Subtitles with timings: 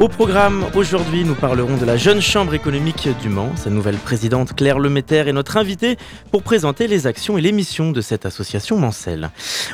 [0.00, 3.50] Au programme, aujourd'hui, nous parlerons de la jeune chambre économique du Mans.
[3.56, 5.96] Sa nouvelle présidente Claire Lemeter est notre invitée
[6.30, 9.30] pour présenter les actions et les missions de cette association mancelle.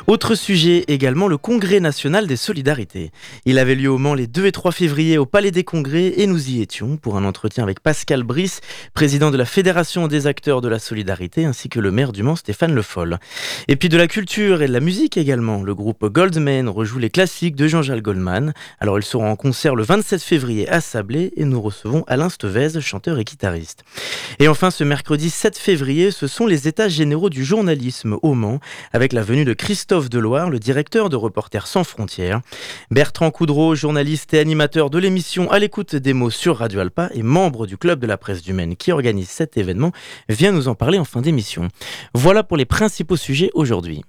[0.07, 3.11] Autre sujet également, le Congrès national des solidarités.
[3.45, 6.25] Il avait lieu au Mans les 2 et 3 février au Palais des Congrès et
[6.25, 8.61] nous y étions pour un entretien avec Pascal Brice,
[8.95, 12.35] président de la Fédération des acteurs de la solidarité, ainsi que le maire du Mans
[12.35, 13.19] Stéphane Le Foll.
[13.67, 15.61] Et puis de la culture et de la musique également.
[15.61, 18.53] Le groupe Goldman rejoue les classiques de Jean-Jacques Goldman.
[18.79, 22.79] Alors ils seront en concert le 27 février à Sablé et nous recevons Alain Stevez,
[22.81, 23.83] chanteur et guitariste.
[24.39, 28.59] Et enfin, ce mercredi 7 février, ce sont les états généraux du journalisme au Mans,
[28.93, 32.41] avec la venue de Christophe Deloire, le directeur de Reporters sans frontières.
[32.91, 37.23] Bertrand Coudreau, journaliste et animateur de l'émission À l'écoute des mots sur Radio Alpa et
[37.23, 39.91] membre du club de la presse du Maine qui organise cet événement,
[40.29, 41.67] vient nous en parler en fin d'émission.
[42.13, 44.03] Voilà pour les principaux sujets aujourd'hui.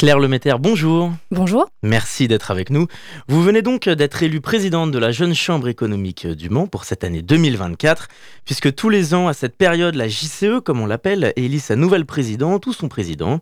[0.00, 1.12] Claire Lemeter, bonjour.
[1.30, 1.68] Bonjour.
[1.82, 2.86] Merci d'être avec nous.
[3.28, 7.04] Vous venez donc d'être élue présidente de la Jeune Chambre économique du Mans pour cette
[7.04, 8.08] année 2024,
[8.46, 12.06] puisque tous les ans, à cette période, la JCE, comme on l'appelle, élit sa nouvelle
[12.06, 13.40] présidente ou son président.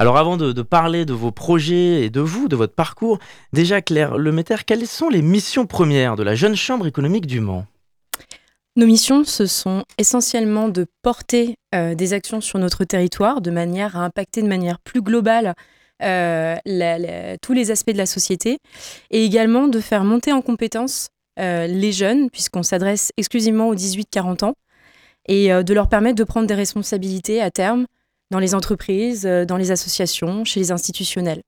[0.00, 3.20] Alors avant de, de, parler de vos projets et de vous, de votre parcours,
[3.52, 7.66] déjà Claire Lemeter, quelles sont les missions premières de la Jeune Chambre économique du Mans?
[8.74, 13.96] Nos missions, ce sont essentiellement de porter euh, des actions sur notre territoire de manière
[13.96, 15.54] à impacter de manière plus globale
[16.02, 16.56] euh,
[17.42, 18.58] tous les aspects de la société
[19.10, 24.44] et également de faire monter en compétence euh, les jeunes, puisqu'on s'adresse exclusivement aux 18-40
[24.44, 24.54] ans,
[25.28, 27.86] et euh, de leur permettre de prendre des responsabilités à terme
[28.30, 31.42] dans les entreprises, dans les associations, chez les institutionnels.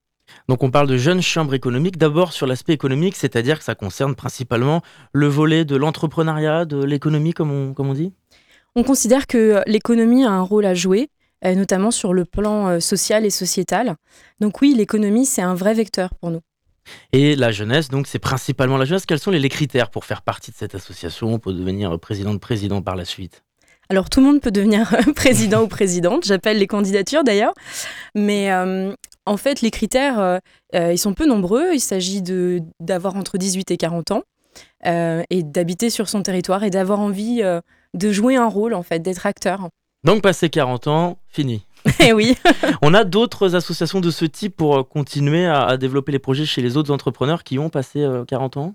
[0.48, 4.14] Donc on parle de jeunes chambres économiques, d'abord sur l'aspect économique, c'est-à-dire que ça concerne
[4.14, 4.82] principalement
[5.12, 8.12] le volet de l'entrepreneuriat, de l'économie comme on, comme on dit?
[8.74, 11.08] On considère que l'économie a un rôle à jouer
[11.42, 13.97] notamment sur le plan euh, social et sociétal.
[14.41, 16.41] Donc oui, l'économie, c'est un vrai vecteur pour nous.
[17.12, 19.06] Et la jeunesse, donc c'est principalement la jeunesse.
[19.06, 22.82] Quels sont les, critères pour faire partie de cette association, pour devenir président de président
[22.82, 23.44] par la suite?
[23.88, 27.52] Alors tout le monde peut devenir président ou présidente, j'appelle les candidatures d'ailleurs,
[28.14, 28.94] mais euh,
[29.26, 30.41] en fait les critères,
[30.72, 32.22] ils sont peu nombreux, il s'agit
[32.81, 34.22] d'avoir entre 18 et 40 ans
[34.84, 37.42] et d'habiter sur son territoire et d'avoir envie
[37.94, 39.69] de jouer un rôle en fait, d'être acteur.
[40.04, 41.64] Donc, passé 40 ans, fini.
[42.00, 42.36] Eh oui.
[42.82, 46.62] On a d'autres associations de ce type pour euh, continuer à, développer les projets chez
[46.62, 48.74] les autres entrepreneurs qui ont passé 40 euh, ans?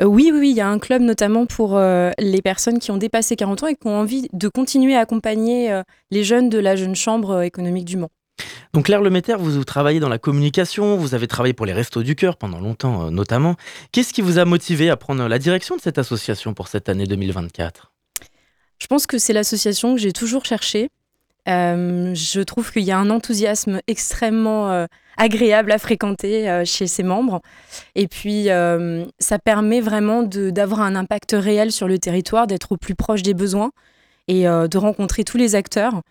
[0.00, 3.36] Euh, oui, oui, il y a un club notamment pour les personnes qui ont dépassé
[3.36, 6.96] 40 ans et qui ont envie de continuer à accompagner les jeunes de la jeune
[6.96, 8.10] chambre économique du Mans.
[8.72, 12.02] Donc Claire Lemeter, vous, vous travaillez dans la communication, vous avez travaillé pour les Restos
[12.02, 13.54] du Cœur pendant longtemps notamment.
[13.92, 17.06] Qu'est-ce qui vous a motivé à prendre la direction de cette association pour cette année
[17.06, 17.93] 2024
[18.84, 20.90] je pense que c'est l'association que j'ai toujours cherchée.
[21.48, 24.84] Euh, je trouve qu'il y a un enthousiasme extrêmement euh,
[25.16, 27.40] agréable à fréquenter euh, chez ses membres.
[27.94, 28.48] Et puis,
[29.18, 33.32] ça permet vraiment d'avoir un impact réel sur le territoire, d'être au plus proche des
[33.32, 33.70] besoins
[34.28, 36.02] et de rencontrer tous les acteurs.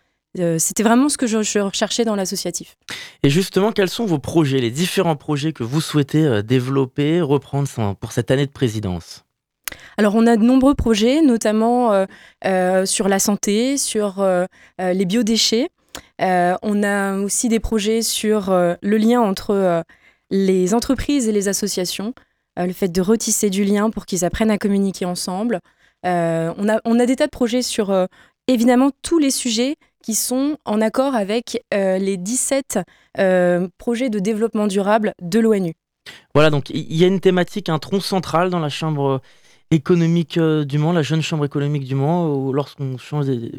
[0.57, 2.75] C'était vraiment ce que je, je recherchais dans l'associatif.
[3.21, 7.67] Et justement, quels sont vos projets, les différents projets que vous souhaitez développer, reprendre
[7.99, 9.22] pour cette année de présidence?
[9.97, 12.05] Alors on a de nombreux projets, notamment euh,
[12.45, 14.45] euh, sur la santé, sur euh,
[14.79, 15.69] les biodéchets.
[16.19, 19.83] on a aussi des projets sur le lien entre
[20.29, 22.13] les entreprises et les associations,
[22.57, 25.59] le fait de retisser du lien pour qu'ils apprennent à communiquer ensemble.
[26.03, 28.07] on, a, on a des tas de projets sur
[28.47, 32.79] évidemment tous les sujets qui sont en accord avec les 17
[33.77, 35.73] projets de développement durable de l'ONU.
[36.33, 39.21] Voilà, donc il y a une thématique, un tronc central dans la Chambre
[39.71, 42.97] économique euh, du Mans, la jeune chambre économique du Mans, lorsqu'on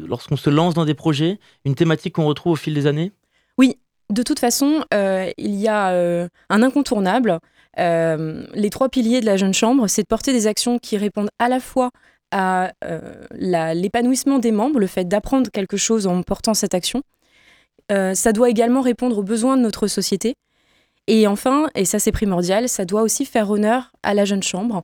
[0.07, 3.11] lorsqu'on se lance dans des projets, une thématique qu'on retrouve au fil des années?
[3.57, 3.77] Oui,
[4.09, 7.39] de toute façon, euh, il y a euh, un incontournable.
[7.77, 11.49] les trois piliers de la jeune chambre, c'est de porter des actions qui répondent à
[11.49, 11.89] la fois
[12.31, 12.71] à
[13.33, 17.01] l'épanouissement des membres, le fait d'apprendre quelque chose en portant cette action.
[17.89, 20.35] ça doit également répondre aux besoins de notre société.
[21.07, 24.77] Et enfin, et ça c'est primordial, ça doit aussi faire honneur à la jeune chambre,
[24.77, 24.81] euh,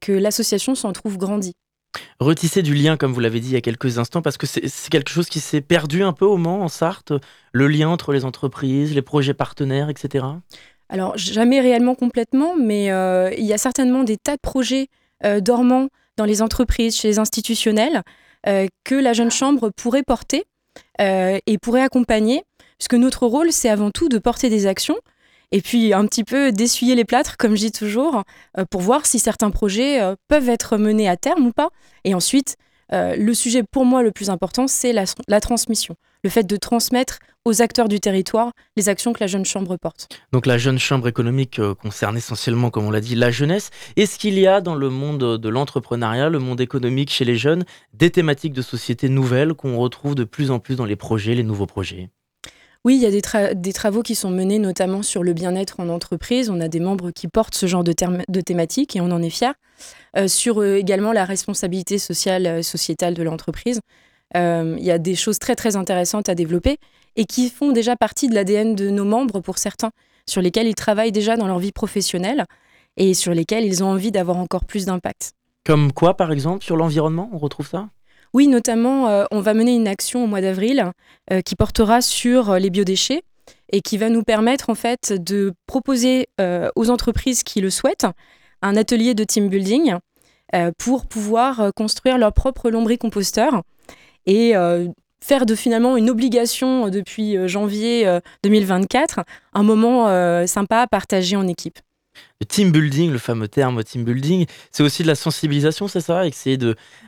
[0.00, 1.54] que l'association s'en trouve grandie.
[2.20, 4.90] Retisser du lien, comme vous l'avez dit il y a quelques instants, parce que c'est
[4.90, 7.12] quelque chose qui s'est perdu un peu au Mans, en Sarthe,
[7.52, 10.24] le lien entre les entreprises, les projets partenaires, etc.
[10.88, 12.86] Alors, jamais réellement complètement, mais
[13.36, 14.88] il y a certainement des tas de projets
[15.40, 18.02] dormants dans les entreprises, chez les institutionnels,
[18.44, 20.44] que la jeune chambre pourrait porter
[20.98, 22.42] et pourrait accompagner,
[22.78, 24.96] puisque notre rôle, c'est avant tout de porter des actions
[25.52, 28.24] et puis un petit peu d'essuyer les plâtres, comme je dis toujours,
[28.58, 31.68] euh, pour voir si certains projets euh, peuvent être menés à terme ou pas.
[32.04, 32.56] Et ensuite,
[32.92, 35.94] euh, le sujet pour moi le plus important, c'est la, la, transmission,
[36.24, 40.08] le fait de transmettre aux acteurs du territoire les actions que la jeune chambre porte.
[40.32, 43.70] Donc la jeune chambre économique concerne essentiellement, comme on l'a dit, la jeunesse.
[43.96, 47.64] Est-ce qu'il y a dans le monde de l'entrepreneuriat, le monde économique chez les jeunes,
[47.94, 51.44] des thématiques de société nouvelles qu'on retrouve de plus en plus dans les projets, les
[51.44, 52.10] nouveaux projets
[52.84, 56.50] oui, il y a des, travaux qui sont menés notamment sur le bien-être en entreprise.
[56.50, 57.94] On a des membres qui portent ce genre de,
[58.28, 59.52] de thématiques et on en est fiers.
[60.16, 63.80] Euh, sur euh, également la responsabilité sociale et sociétale de l'entreprise.
[64.36, 66.78] Euh, il y a des choses très très intéressantes à développer
[67.16, 69.90] et qui font déjà partie de l'ADN de nos membres pour certains,
[70.28, 72.46] sur lesquels ils travaillent déjà dans leur vie professionnelle
[72.96, 75.32] et sur lesquels ils ont envie d'avoir encore plus d'impact.
[75.64, 77.88] Comme quoi, par exemple, sur l'environnement, on retrouve ça?
[78.34, 80.90] Oui, notamment, euh, on va mener une action au mois d'avril
[81.30, 83.22] euh, qui portera sur euh, les biodéchets
[83.70, 86.28] et qui va nous permettre en fait de proposer
[86.76, 88.06] aux entreprises qui le souhaitent
[88.60, 89.94] un atelier de team building
[90.76, 93.62] pour pouvoir construire leur propre lombricomposteur
[94.26, 94.52] et
[95.22, 99.20] faire de finalement une obligation depuis janvier 2024
[99.54, 101.78] un moment sympa à partager en équipe
[102.40, 106.26] le team building, le fameux terme team building, c'est aussi de la sensibilisation, c'est ça?
[106.26, 106.58] Essayer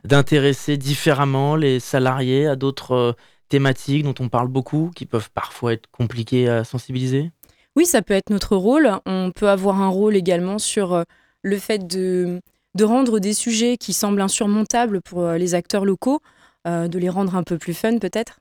[0.05, 3.12] d'intéresser différemment les salariés à d'autres euh,
[3.49, 7.32] thématiques dont on parle beaucoup, qui peuvent parfois être compliquées à sensibiliser?
[7.76, 8.90] Oui, ça peut être notre rôle.
[9.06, 11.02] On peut avoir un rôle également sur euh,
[11.43, 12.40] le fait de,
[12.76, 16.20] de rendre des sujets qui semblent insurmontables pour euh, les acteurs locaux,
[16.67, 18.38] de les rendre un peu plus fun peut-être?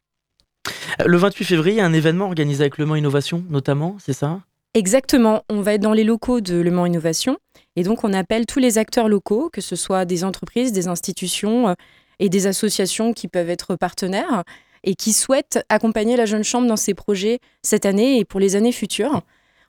[1.06, 4.14] Le 28 février, il y a un événement organisé avec Le Mans Innovation, notamment, c'est
[4.14, 4.40] ça?
[4.76, 7.38] Exactement, on va être dans les locaux de Le Mans Innovation
[7.76, 11.70] et donc on appelle tous les acteurs locaux, que ce soit des entreprises, des institutions
[11.70, 11.74] euh,
[12.18, 14.44] et des associations qui peuvent être partenaires
[14.84, 18.56] et qui souhaitent accompagner la jeune chambre dans ses projets cette année et pour les
[18.56, 19.22] années futures.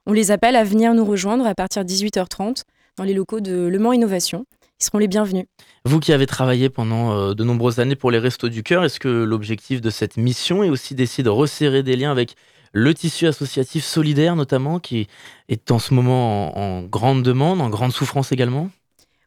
[0.06, 2.62] On les appelle à venir nous rejoindre à partir de 18h30
[2.96, 4.46] dans les locaux de Le Mans Innovation.
[4.80, 5.44] Ils seront les bienvenus.
[5.84, 9.00] Vous qui avez travaillé pendant euh, de nombreuses années pour les Restos du Cœur, est-ce
[9.00, 12.36] que l'objectif de cette mission est aussi d'essayer de resserrer des liens avec
[12.74, 15.06] le tissu associatif solidaire notamment, qui
[15.48, 18.68] est en ce moment en, grande demande, en grande souffrance également?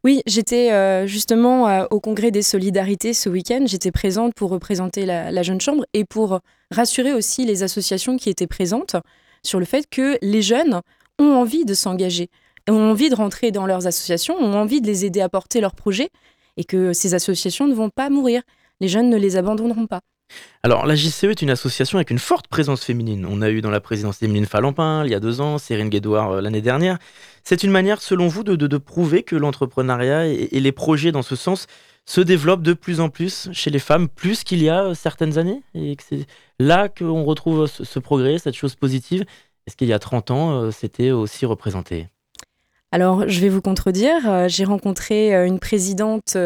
[0.03, 3.63] Oui, j'étais euh, justement euh, au congrès des solidarités ce week-end.
[3.65, 6.39] J'étais présente pour représenter la, Jeune Chambre et pour
[6.71, 8.97] rassurer aussi les associations qui étaient présentes
[9.43, 10.81] sur le fait que les jeunes
[11.17, 12.29] ont envie de s'engager,
[12.69, 15.75] ont envie de rentrer dans leurs associations, ont envie de les aider à porter leurs
[15.75, 16.09] projets
[16.57, 18.41] et que ces associations ne vont pas mourir.
[18.81, 20.01] Les jeunes ne les abandonneront pas.
[20.67, 23.25] Alors, la JCE est une association avec une forte présence féminine.
[23.29, 26.31] On a eu dans la présidence Emeline Falampin il y a deux ans, Cyrine Guédouard
[26.31, 26.97] euh, l'année dernière.
[27.45, 31.67] C'est une manière, selon vous, de, prouver que l'entrepreneuriat et, les projets dans ce sens
[32.05, 35.37] se développent de plus en plus chez les femmes, plus qu'il y a euh, certaines
[35.37, 36.25] années, et que c'est
[36.59, 39.23] là qu'on retrouve ce, progrès, cette chose positive?
[39.67, 42.07] Est-ce qu'il y a 30 ans, euh, c'était aussi représenté?
[42.91, 44.49] Alors, je vais vous contredire.
[44.49, 46.37] J'ai rencontré une présidente,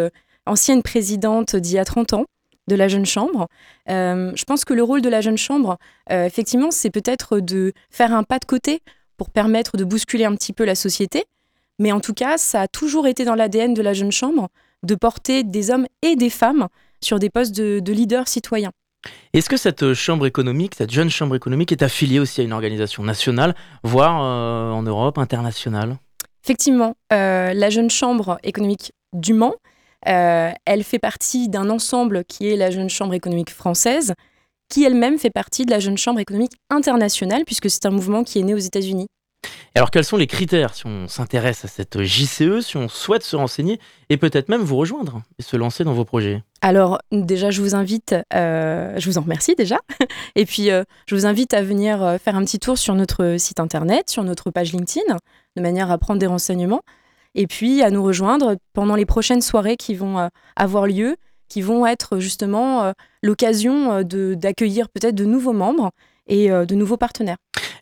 [0.46, 2.26] ancienne présidente d'il y a 30 ans,
[2.72, 3.48] de la jeune chambre.
[3.90, 5.78] Euh, je pense que le rôle de la jeune chambre,
[6.12, 8.80] euh, effectivement, c'est peut-être de faire un pas de côté
[9.18, 11.26] pour permettre de bousculer un petit peu la société.
[11.80, 14.48] Mais en tout cas, ça a toujours été dans l'ADN de la jeune chambre
[14.84, 16.68] de porter des hommes et des femmes
[17.02, 18.72] sur des postes de, leaders citoyens.
[19.34, 23.04] Est-ce que cette chambre économique, cette jeune chambre économique est affiliée aussi à une organisation
[23.04, 25.98] nationale, voire euh, en Europe, internationale?
[26.44, 29.56] Effectivement, la jeune chambre économique du Mans
[30.08, 34.14] euh, elle fait partie d'un ensemble qui est la Jeune Chambre économique française,
[34.70, 38.40] qui elle-même fait partie de la Jeune Chambre économique internationale, puisque c'est un mouvement qui
[38.40, 39.08] est né aux États-Unis.
[39.74, 43.36] Alors quels sont les critères si on s'intéresse à cette JCE, si on souhaite se
[43.36, 43.80] renseigner
[44.10, 46.44] et peut-être même vous rejoindre et se lancer dans vos projets?
[46.62, 49.78] Alors déjà je vous invite, euh, je vous en remercie déjà,
[50.36, 53.60] et puis euh, je vous invite à venir faire un petit tour sur notre site
[53.60, 55.18] internet, sur notre page LinkedIn,
[55.56, 56.82] de manière à prendre des renseignements
[57.36, 61.16] et puis à nous rejoindre pendant les prochaines soirées qui vont euh, avoir lieu,
[61.48, 62.92] qui vont être justement euh,
[63.24, 65.92] l'occasion euh, d'accueillir peut-être de nouveaux membres
[66.28, 67.36] et de nouveaux partenaires.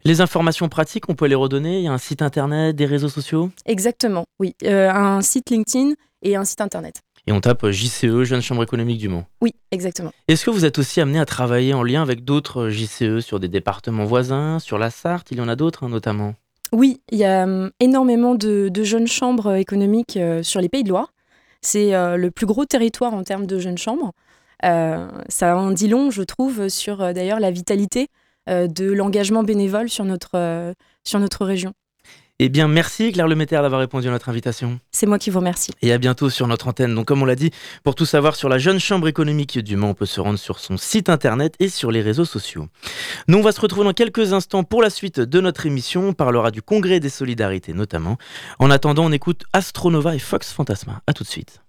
[0.06, 3.10] Les informations pratiques, on peut les redonner Il y a un site internet, des réseaux
[3.10, 3.52] sociaux?
[3.66, 4.56] Exactement, oui.
[4.64, 7.02] un site LinkedIn et un site internet.
[7.28, 9.26] Et on tape JCE, Jeune Chambre économique du Mans.
[9.42, 10.12] Oui, exactement.
[10.28, 13.50] Est-ce que vous êtes aussi amené à travailler en lien avec d'autres JCE sur des
[13.50, 15.30] départements voisins, sur la Sarthe?
[15.30, 16.34] Il y en a d'autres hein, notamment
[16.72, 20.84] oui, il y a hum, énormément de, jeunes chambres euh, économiques euh, sur les Pays
[20.84, 21.14] de Loire.
[21.62, 24.14] C'est euh, le plus gros territoire en termes de jeunes chambres.
[24.62, 28.08] ça en dit long, je trouve, sur d'ailleurs la vitalité
[28.48, 30.74] de l'engagement bénévole sur notre,
[31.04, 31.74] sur notre région.
[32.42, 34.80] Eh bien, merci Claire Lemeter d'avoir répondu à notre invitation.
[34.92, 35.72] C'est moi qui vous remercie.
[35.82, 36.96] Et à bientôt sur notre antenne.
[36.96, 37.52] Donc, comme on l'a dit,
[37.84, 40.60] pour tout savoir sur la jeune chambre économique du Mans, on peut se rendre sur
[40.60, 42.68] son site internet et sur les réseaux sociaux.
[43.28, 46.08] Nous, on va se retrouver dans quelques instants pour la suite de notre émission.
[46.08, 48.18] On parlera du Congrès des Solidarités notamment.
[48.58, 51.02] En attendant, on écoute Astronova et Fox Fantasma.
[51.08, 51.62] À tout de suite.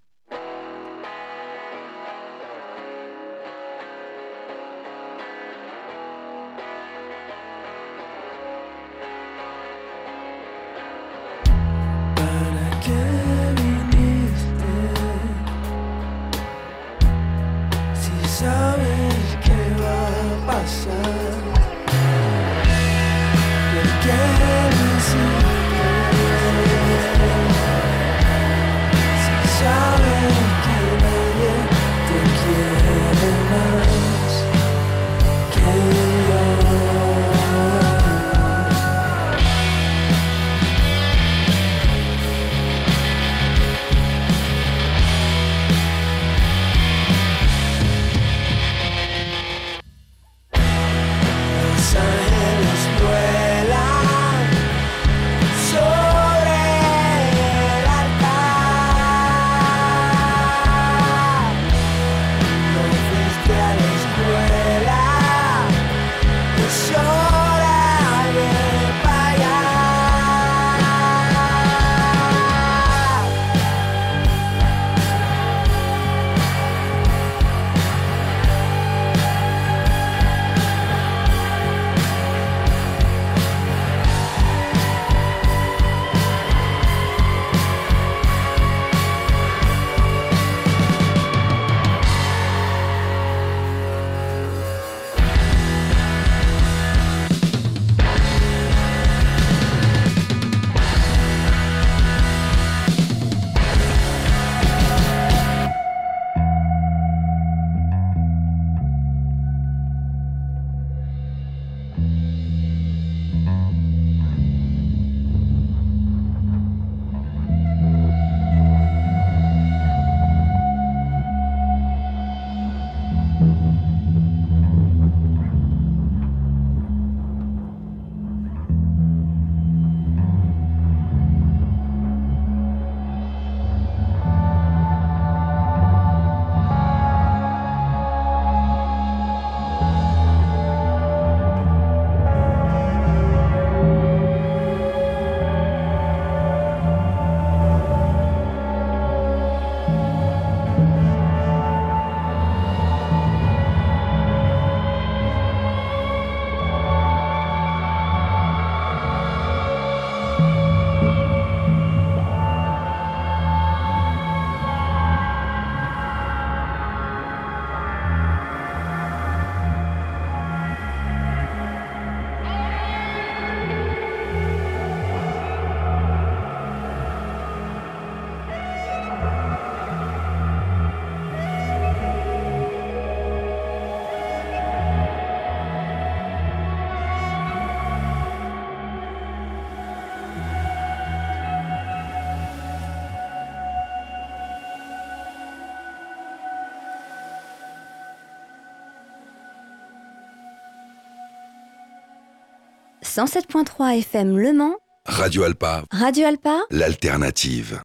[203.13, 204.75] 107.3 FM Le Mans.
[205.05, 205.83] Radio Alpa.
[205.91, 206.61] Radio Alpa.
[206.69, 207.81] L'alternative.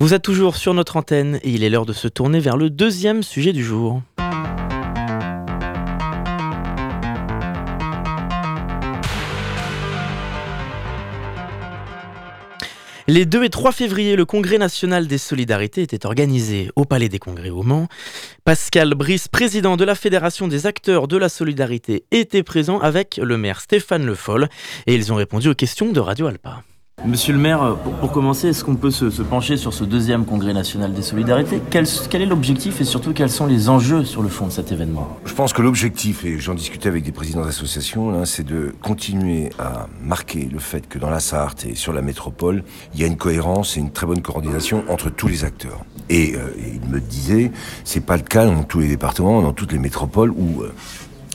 [0.00, 2.70] Vous êtes toujours sur notre antenne et il est l'heure de se tourner vers le
[2.70, 4.00] deuxième sujet du jour.
[13.14, 17.20] Les 2 et 3 février, le Congrès national des solidarités était organisé au Palais des
[17.20, 17.86] Congrès au Mans.
[18.44, 23.38] Pascal Brice, président de la Fédération des acteurs de la solidarité, était présent avec le
[23.38, 24.48] maire Stéphane Le Foll
[24.88, 26.64] et ils ont répondu aux questions de Radio Alpa.
[27.06, 30.94] Monsieur le maire, pour, commencer, est-ce qu'on peut se, pencher sur ce deuxième congrès national
[30.94, 31.60] des solidarités?
[31.70, 35.18] Quel, est l'objectif et surtout quels sont les enjeux sur le fond de cet événement?
[35.26, 39.86] Je pense que l'objectif, et j'en discutais avec des présidents d'associations, c'est de continuer à
[40.02, 43.18] marquer le fait que dans la Sarthe et sur la métropole, il y a une
[43.18, 45.84] cohérence et une très bonne coordination entre tous les acteurs.
[46.08, 47.52] Et, euh, il me disait,
[47.84, 50.72] c'est pas le cas dans tous les départements, dans toutes les métropoles où euh,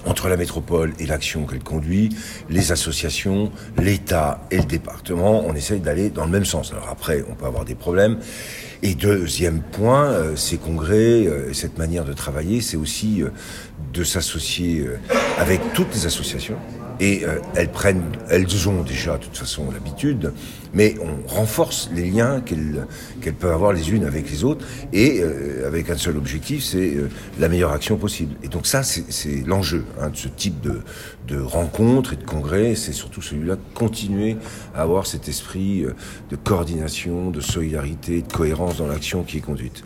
[0.10, 2.10] entre la métropole et l'action qu'elle conduit,
[2.50, 6.72] les associations, l'État et le département, on essaye d'aller dans le même sens.
[6.74, 8.18] Alors après, on peut avoir des problèmes.
[8.82, 13.30] Et deuxième point, euh, ces congrès, euh, cette manière de travailler, c'est aussi euh,
[13.94, 14.88] de s'associer
[15.38, 16.58] avec toutes les associations.
[17.00, 17.24] Et
[17.56, 20.34] elles prennent, elles ont déjà, de toute façon, l'habitude
[20.74, 25.68] mais on renforce les liens qu'elles peuvent avoir les unes avec les autres, et euh,
[25.68, 27.10] avec un seul objectif, c'est euh,
[27.40, 28.36] la meilleure action possible.
[28.44, 30.82] Et donc ça, c'est l'enjeu hein, de ce type de,
[31.30, 34.38] de rencontres et de congrès, c'est surtout celui-là, continuer
[34.74, 35.94] à avoir cet esprit euh,
[36.30, 39.84] de coordination, de solidarité, de cohérence dans l'action qui est conduite.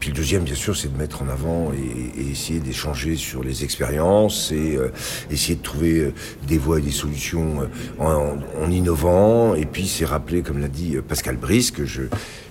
[0.00, 3.62] Puis le deuxième, bien sûr, c'est de mettre en avant et, essayer d'échanger sur les
[3.62, 4.90] expériences et euh,
[5.30, 6.14] essayer de trouver euh,
[6.48, 7.68] des voies et des solutions
[8.00, 9.54] en, en, innovant.
[9.54, 12.02] Et puis c'est rappeler, comme l'a dit Pascal Brice, que je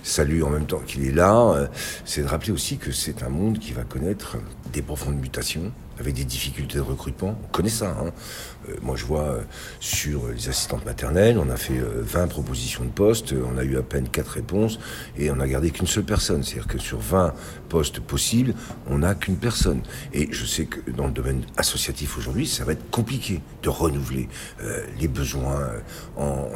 [0.02, 1.68] salue en même temps qu'il est là,
[2.04, 4.36] c'est de rappeler aussi que c'est un monde qui va connaître
[4.72, 7.38] des profondes mutations avec des difficultés de recrutement.
[7.44, 7.96] On connaît ça.
[7.98, 8.12] Hein.
[8.68, 9.42] Euh, moi, je vois euh,
[9.80, 13.76] sur les assistantes maternelles, on a fait euh, 20 propositions de postes, on a eu
[13.76, 14.78] à peine 4 réponses
[15.16, 16.42] et on a gardé qu'une seule personne.
[16.42, 17.34] C'est-à-dire que sur 20
[17.68, 18.54] postes possibles,
[18.88, 19.82] on n'a qu'une personne.
[20.12, 24.28] Et je sais que dans le domaine associatif aujourd'hui, ça va être compliqué de renouveler
[24.62, 25.70] euh, les besoins
[26.16, 26.48] en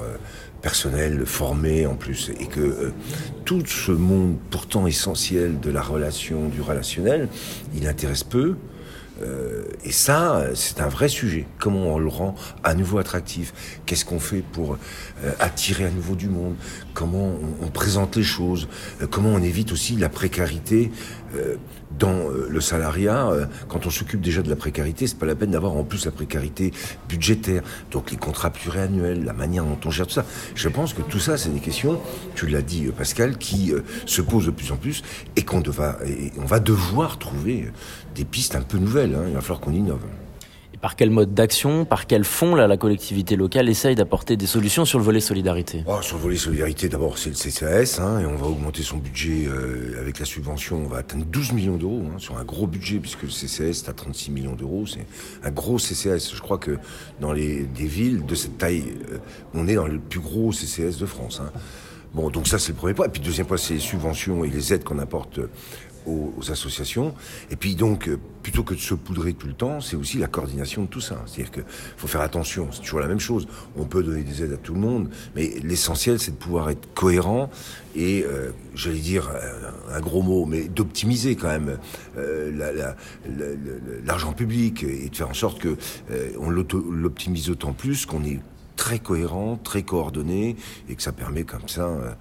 [0.62, 2.92] personnel formé en plus et que
[3.44, 7.28] tout ce monde pourtant essentiel de la relation, du relationnel,
[7.74, 8.56] il intéresse peu.
[9.22, 11.46] Euh, et ça, c'est un vrai sujet.
[11.58, 13.80] Comment on le rend à nouveau attractif?
[13.86, 14.76] Qu'est-ce qu'on fait pour
[15.24, 16.56] euh, attirer à nouveau du monde?
[16.96, 18.68] Comment on, présente les choses
[19.02, 20.90] euh, Comment on évite aussi la précarité
[21.36, 21.56] euh,
[21.98, 23.30] dans euh, le salariat
[23.68, 26.10] Quand on s'occupe déjà de la précarité, c'est pas la peine d'avoir en plus la
[26.10, 26.72] précarité
[27.06, 27.62] budgétaire.
[27.90, 30.24] Donc les contrats pluriannuels, la manière dont on gère tout ça.
[30.54, 32.00] Je pense que tout ça, c'est des questions,
[32.34, 33.74] tu l'as dit Pascal, qui
[34.06, 35.02] se posent de plus en plus
[35.36, 37.70] et qu'on va devoir trouver
[38.14, 39.14] des pistes un peu nouvelles.
[39.14, 39.24] Hein.
[39.28, 40.00] Il va falloir qu'on innove.
[40.80, 44.84] Par quel mode d'action, par quel fond là, la collectivité locale essaye d'apporter des solutions
[44.84, 45.84] sur le volet solidarité?
[45.86, 48.98] Oh, Sur le volet solidarité, d'abord c'est le CCAS, hein, et on va augmenter son
[48.98, 52.66] budget euh, avec la subvention, on va atteindre 12 millions d'euros, hein, sur un gros
[52.66, 55.06] budget, puisque le CCAS est à 36 millions d'euros, c'est
[55.42, 56.32] un gros CCAS.
[56.34, 56.78] Je crois que
[57.20, 59.18] dans les des villes de cette taille, euh,
[59.54, 61.40] on est dans le plus gros CCAS de France.
[61.42, 61.50] Hein.
[62.14, 63.06] Bon, donc ça c'est le premier point.
[63.06, 65.38] Et puis deuxième point, c'est les subventions et les aides qu'on apporte
[66.06, 67.14] aux, associations.
[67.50, 70.28] Et puis donc, euh, plutôt que de se poudrer tout le temps, c'est aussi la
[70.28, 71.22] coordination de tout ça.
[71.26, 71.64] C'est-à-dire qu'il
[71.96, 73.48] faut faire attention, c'est toujours la même chose.
[73.76, 76.92] On peut donner des aides à tout le monde, mais l'essentiel, c'est de pouvoir être
[76.94, 77.50] cohérent
[77.96, 79.30] et, euh, j'allais dire
[79.90, 81.78] un gros mot, mais d'optimiser quand même
[82.18, 82.92] euh,
[84.04, 85.76] l'argent public et de faire en sorte que
[86.10, 88.40] euh, on l'optimise d'autant plus qu'on est
[88.76, 90.56] très cohérent, très coordonné,
[90.88, 92.12] et que ça permet comme ça euh,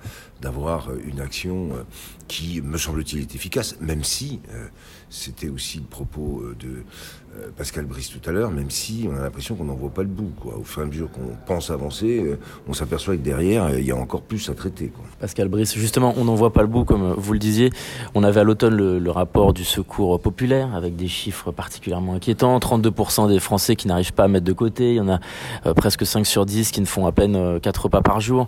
[0.42, 1.84] d'avoir une action euh,
[2.28, 4.68] qui, me semble-t-il, est efficace, même si euh,
[5.10, 6.84] c'était aussi le propos de
[7.58, 10.08] Pascal Brice tout à l'heure, même si on a l'impression qu'on n'en voit pas le
[10.08, 10.32] bout.
[10.40, 10.58] Quoi.
[10.58, 13.96] Au fur et à mesure qu'on pense avancer, on s'aperçoit que derrière, il y a
[13.96, 14.92] encore plus à traiter.
[15.20, 17.72] Pascal Brice, justement, on n'en voit pas le bout, comme vous le disiez.
[18.14, 22.58] On avait à l'automne le, rapport du secours populaire, avec des chiffres particulièrement inquiétants.
[22.60, 24.92] 32% des Français qui n'arrivent pas à mettre de côté.
[24.92, 25.20] Il y en a
[25.66, 28.48] euh, presque 5 sur 10 qui ne font à peine euh, 4 repas par jour.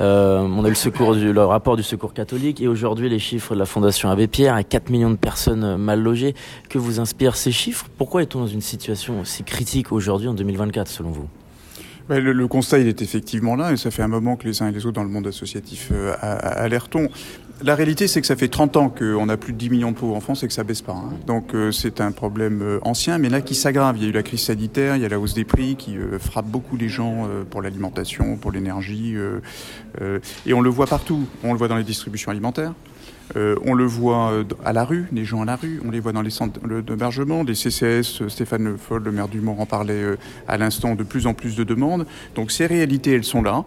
[0.00, 3.54] Euh, on a le, secours du, le rapport du secours catholique et aujourd'hui les chiffres
[3.54, 6.34] de la Fondation Abbé Pierre à 4 millions de personnes mal logées.
[6.68, 7.86] Que vous inspirent ces chiffres?
[7.96, 11.28] Pourquoi est-on dans une situation aussi critique aujourd'hui en 2024 selon vous?
[12.08, 14.68] Le, le, constat, il est effectivement là, et ça fait un moment que les uns
[14.68, 17.08] et les autres dans le monde associatif euh, alertons.
[17.64, 19.96] La réalité, c'est que ça fait 30 ans qu'on a plus de 10 millions de
[19.96, 20.94] pauvres en France et que ça baisse pas.
[20.94, 21.12] Hein.
[21.28, 23.96] Donc euh, c'est un problème euh, ancien, mais là qui s'aggrave.
[23.98, 25.96] Il y a eu la crise sanitaire, il y a la hausse des prix qui
[25.96, 29.14] euh, frappe beaucoup les gens pour l'alimentation, pour l'énergie,
[30.46, 31.26] et on le voit partout.
[31.44, 32.72] On le voit dans les distributions alimentaires.
[33.36, 36.12] Euh, on le voit à la rue, les gens à la rue, on les voit
[36.12, 40.16] dans les centres d'hébergement, les CCS, Stéphane Le Foll, le maire du Mont en parlait
[40.48, 42.06] à l'instant, de plus en plus de demandes.
[42.34, 43.64] Donc ces réalités, elles sont là.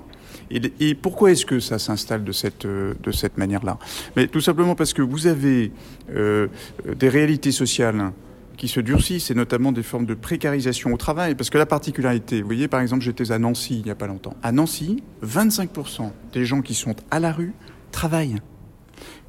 [0.51, 3.79] Et, pourquoi est-ce que ça s'installe de cette, de cette manière-là?
[4.15, 5.71] Mais tout simplement parce que vous avez
[6.13, 6.47] euh,
[6.95, 8.11] des réalités sociales
[8.55, 11.35] qui se durcissent, et notamment des formes de précarisation au travail.
[11.35, 14.07] Parce que la particularité, vous voyez, par exemple, j'étais à Nancy il n'y a pas
[14.07, 14.35] longtemps.
[14.43, 17.53] À Nancy, 25% des gens qui sont à la rue
[17.91, 18.37] travaillent.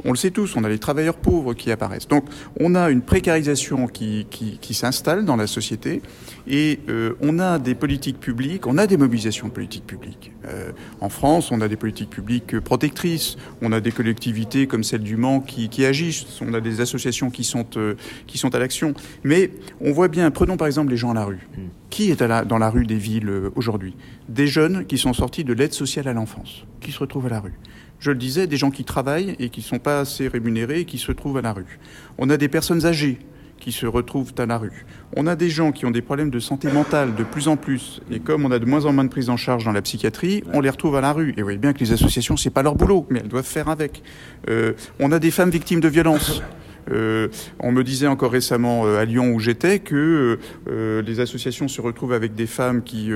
[0.05, 2.09] On le sait tous, on a les travailleurs pauvres qui apparaissent.
[2.09, 2.26] Donc
[2.61, 6.02] on a une précarisation qui, qui, qui s'installe dans la société
[6.46, 10.33] et euh, on a des politiques publiques, on a des mobilisations de politiques publiques.
[10.46, 15.02] Euh, en France, on a des politiques publiques protectrices, on a des collectivités comme celle
[15.02, 17.94] du Mans qui, qui agissent, on a des associations qui sont, euh,
[18.26, 18.94] qui sont à l'action.
[19.24, 19.50] Mais
[19.81, 21.48] on voit bien, prenons par exemple les gens à la rue.
[21.57, 21.61] Mmh.
[21.90, 23.94] Qui est à la, dans la rue des villes aujourd'hui?
[24.29, 27.40] Des jeunes qui sont sortis de l'aide sociale à l'enfance, qui se retrouvent à la
[27.40, 27.55] rue
[27.98, 30.85] je le disais, des gens qui travaillent et qui ne sont pas assez rémunérés et
[30.85, 31.78] qui se trouvent à la rue.
[32.18, 33.18] On a des personnes âgées
[33.59, 34.85] qui se retrouvent à la rue.
[35.16, 38.00] On a des gens qui ont des problèmes de santé mentale de plus en plus.
[38.11, 40.44] Et comme on a de moins en moins de prise en charge dans la psychiatrie,
[40.52, 41.30] on les retrouve à la rue.
[41.37, 43.68] Et vous voyez bien que les associations, c'est pas leur boulot, mais elles doivent faire
[43.68, 44.02] avec.
[44.48, 46.42] Euh, on a des femmes victimes de violences.
[46.90, 47.29] Euh,
[47.61, 52.35] on me disait encore récemment à Lyon où j'étais que les associations se retrouvent avec
[52.35, 53.11] des femmes qui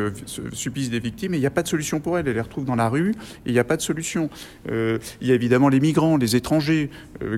[0.52, 2.28] subissent des victimes et il n'y a pas de solution pour elles.
[2.28, 4.30] Elles les retrouvent dans la rue et il n'y a pas de solution.
[4.68, 6.90] il y a évidemment les migrants, les étrangers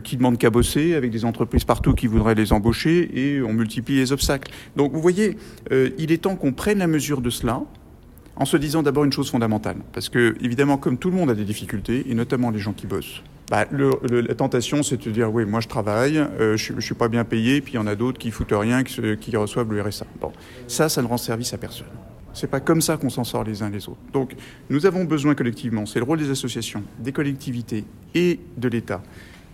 [0.04, 3.96] qui demandent qu'à bosser avec des entreprises partout qui voudraient les embaucher et on multiplie
[3.96, 4.50] les obstacles.
[4.76, 5.36] Donc vous voyez,
[5.70, 7.62] il est temps qu'on prenne la mesure de cela
[8.36, 9.76] en se disant d'abord une chose fondamentale.
[9.92, 12.86] Parce que, évidemment, comme tout le monde a des difficultés, et notamment les gens qui
[12.86, 16.94] bossent, bah, la tentation, c'est de dire, oui, moi je travaille, euh, je ne suis
[16.94, 19.70] pas bien payé, puis il y en a d'autres qui foutent rien, qui, qui, reçoivent
[19.70, 20.06] le RSA.
[20.22, 20.32] Bon,
[20.66, 21.88] ça, ça ne rend service à personne.
[22.32, 24.00] C'est pas comme ça qu'on s'en sort les uns les autres.
[24.14, 24.34] Donc,
[24.70, 27.84] nous avons besoin collectivement, c'est le rôle des associations, des collectivités
[28.14, 29.02] et de l'État,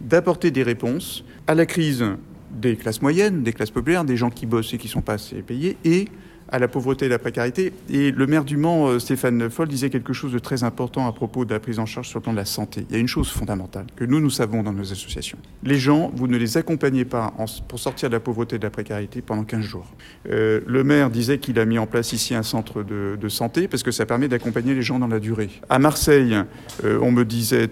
[0.01, 2.05] d'apporter des réponses à la crise
[2.53, 5.43] des classes moyennes, des classes populaires, des gens qui bossent et qui sont pas assez
[5.43, 6.09] payés, et
[6.51, 7.73] à la pauvreté et la précarité.
[7.91, 11.13] Et le maire du Mans, euh, Stéphane Foll, disait quelque chose de très important à
[11.13, 12.87] propos de la prise en charge sur le plan de la santé.
[12.89, 15.39] Il y a une chose fondamentale que nous, nous savons dans nos associations.
[15.63, 17.35] Les gens, vous ne les accompagnez pas
[17.69, 19.87] pour sortir de la pauvreté et de la précarité pendant 15 jours.
[20.31, 23.83] Euh, le maire disait qu'il a mis en place ici un centre de, santé parce
[23.83, 25.51] que ça permet d'accompagner les gens dans la durée.
[25.69, 26.35] À Marseille,
[26.85, 27.69] euh, on me disait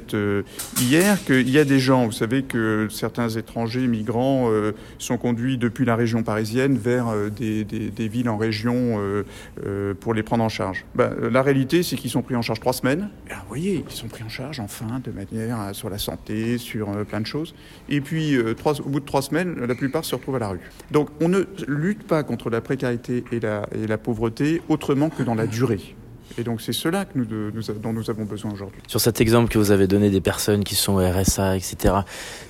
[0.78, 4.50] hier qu'il y a des gens, vous savez que certains étrangers migrants
[4.98, 9.24] sont conduits depuis la région parisienne vers des villes en région euh,
[9.64, 10.84] euh, pour les prendre en charge.
[10.94, 13.08] Ben, la réalité, c'est qu'ils sont pris en charge trois semaines.
[13.28, 16.88] vous voyez, ils sont pris en charge enfin de manière euh, sur la santé, sur
[17.06, 17.54] plein de choses.
[17.88, 20.60] Et puis, au bout de trois semaines, la plupart se retrouvent à la rue.
[20.90, 25.46] Donc, on ne lutte pas contre la précarité et la pauvreté autrement que dans la
[25.46, 25.94] durée.
[26.38, 28.80] Et donc c'est cela que nous, dont nous avons besoin aujourd'hui.
[28.86, 31.94] Sur cet exemple que vous avez donné des personnes qui sont RSA, etc.,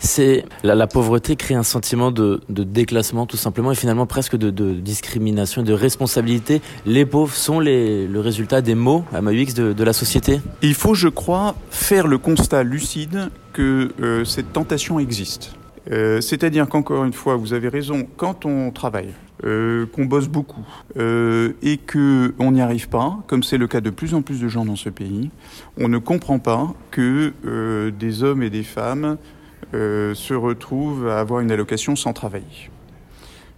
[0.00, 4.50] c'est la, la, pauvreté crée un sentiment de, déclassement tout simplement et finalement presque de,
[4.80, 6.60] discrimination et de responsabilité.
[6.84, 10.74] Les pauvres sont les, le résultat des mots à MAUX de, de la société Il
[10.74, 15.52] faut, je crois, faire le constat lucide que euh, cette tentation existe.
[15.90, 20.66] Euh, c'est-à-dire qu'encore une fois, vous avez raison, quand on travaille, euh, qu'on bosse beaucoup
[20.96, 24.49] euh, et qu'on n'y arrive pas, comme c'est le cas de plus en plus de
[24.49, 25.31] gens dans ce pays,
[25.79, 27.33] on ne comprend pas que
[27.90, 29.16] des hommes et des femmes
[29.72, 32.70] se retrouvent à avoir une allocation sans travailler.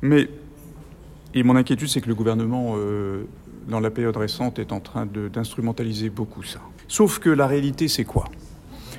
[0.03, 0.29] Mais,
[1.35, 2.77] et mon inquiétude, c'est que le gouvernement,
[3.69, 6.61] dans la période récente, est en train d'instrumentaliser beaucoup ça.
[6.89, 8.25] Sauf que la réalité, c'est quoi?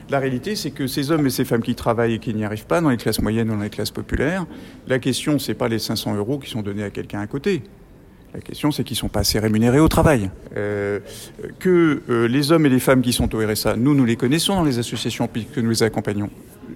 [0.10, 2.66] La réalité, c'est que ces hommes et ces femmes qui travaillent et qui n'y arrivent
[2.66, 4.46] pas dans les classes moyennes ou dans les classes populaires,
[4.88, 7.62] la question, c'est pas les 500 euros qui sont donnés à quelqu'un à côté.
[8.34, 10.30] La question, c'est qu'ils ne sont pas assez rémunérés au travail.
[10.56, 11.00] Euh,
[11.58, 14.56] que euh, les hommes et les femmes qui sont au RSA, nous, nous les connaissons
[14.56, 16.30] dans les associations que nous les accompagnons.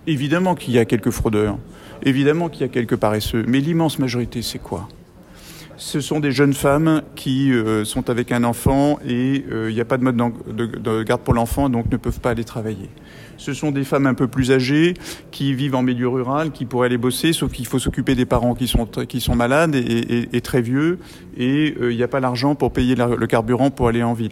[0.08, 1.58] Évidemment qu'il y a quelques fraudeurs,
[2.04, 4.88] évidemment qu'il y a quelques paresseux, mais l'immense majorité, c'est quoi?
[5.84, 9.86] Ce sont des jeunes femmes qui euh, sont avec un enfant et il n'y a
[9.86, 10.16] pas de mode
[10.48, 12.90] de garde pour l'enfant, donc ne peuvent pas aller travailler.
[13.36, 14.94] Ce sont des femmes un peu plus âgées
[15.32, 18.56] qui vivent en milieu rural, qui pourraient aller bosser, sauf qu'il faut s'occuper des parents
[18.56, 21.00] qui sont, qui sont malades et, très vieux,
[21.36, 24.32] et euh, il n'y a pas l'argent pour payer le carburant pour aller en ville.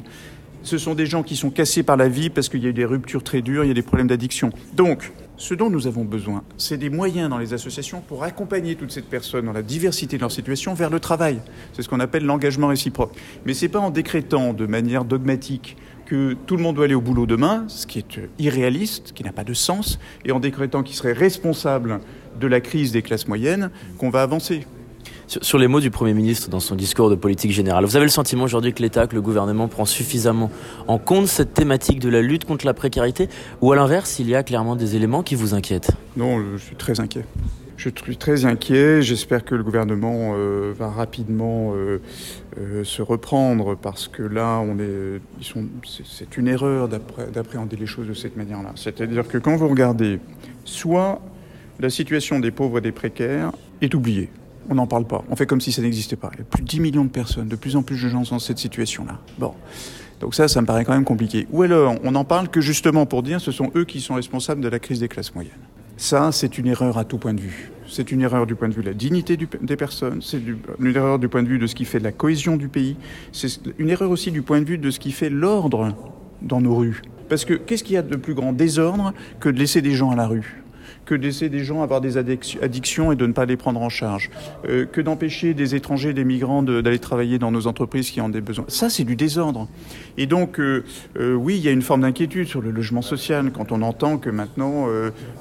[0.63, 2.73] Ce sont des gens qui sont cassés par la vie parce qu'il y a eu
[2.73, 4.51] des ruptures très dures, il y a des problèmes d'addiction.
[4.73, 5.11] Donc,
[5.41, 9.01] ce dont nous avons besoin, c'est des moyens dans les associations pour accompagner toutes ces
[9.01, 11.41] personnes dans la diversité de leur situation vers le travail.
[11.73, 13.17] C'est ce qu'on appelle l'engagement réciproque.
[13.43, 16.93] Mais ce n'est pas en décrétant de manière dogmatique que tout le monde doit aller
[16.93, 20.83] au boulot demain, ce qui est irréaliste, qui n'a pas de sens, et en décrétant
[20.83, 22.01] qu'il serait responsable
[22.39, 24.67] de la crise des classes moyennes, qu'on va avancer.
[25.39, 28.11] Sur les mots du Premier ministre dans son discours de politique générale, vous avez le
[28.11, 30.51] sentiment aujourd'hui que l'État, que le gouvernement prend suffisamment
[30.89, 33.29] en compte cette thématique de la lutte contre la précarité
[33.61, 35.91] Ou à l'inverse, il y a clairement des éléments qui vous inquiètent?
[36.17, 37.23] Non, je suis très inquiet.
[37.77, 39.01] Je suis très inquiet.
[39.01, 42.01] J'espère que le gouvernement euh, va rapidement euh,
[42.59, 45.21] euh, se reprendre parce que là, on est,
[45.95, 48.73] c'est une erreur d'appréhender les choses de cette manière-là.
[48.75, 50.19] C'est-à-dire que quand vous regardez,
[50.65, 51.21] soit
[51.79, 54.29] la situation des pauvres et des précaires est oubliée.
[54.71, 55.21] On n'en parle pas.
[55.29, 56.31] On fait comme si ça n'existait pas.
[56.33, 58.23] Il y a plus de 10 millions de personnes, de plus en plus de gens
[58.23, 59.19] sont dans cette situation-là.
[59.37, 59.53] Bon.
[60.21, 61.45] Donc ça, ça me paraît quand même compliqué.
[61.51, 64.61] Ou alors, on n'en parle que justement pour dire ce sont eux qui sont responsables
[64.61, 65.51] de la crise des classes moyennes.
[65.97, 67.69] Ça, c'est une erreur à tout point de vue.
[67.85, 70.39] C'est une erreur du point de vue de la dignité des personnes, c'est
[70.79, 72.95] une erreur du point de vue de ce qui fait de la cohésion du pays,
[73.33, 75.93] c'est une erreur aussi du point de vue de ce qui fait l'ordre
[76.41, 77.01] dans nos rues.
[77.27, 80.11] Parce que qu'est-ce qu'il y a de plus grand désordre que de laisser des gens
[80.11, 80.63] à la rue?
[81.05, 83.89] Que de laisser des gens avoir des addictions et de ne pas les prendre en
[83.89, 84.29] charge,
[84.67, 88.41] euh, que d'empêcher des étrangers, des migrants d'aller travailler dans nos entreprises qui ont des
[88.41, 88.65] besoins.
[88.67, 89.67] Ça, c'est du désordre.
[90.17, 90.83] Et donc, euh,
[91.17, 94.17] euh, oui, il y a une forme d'inquiétude sur le logement social quand on entend
[94.17, 94.87] que maintenant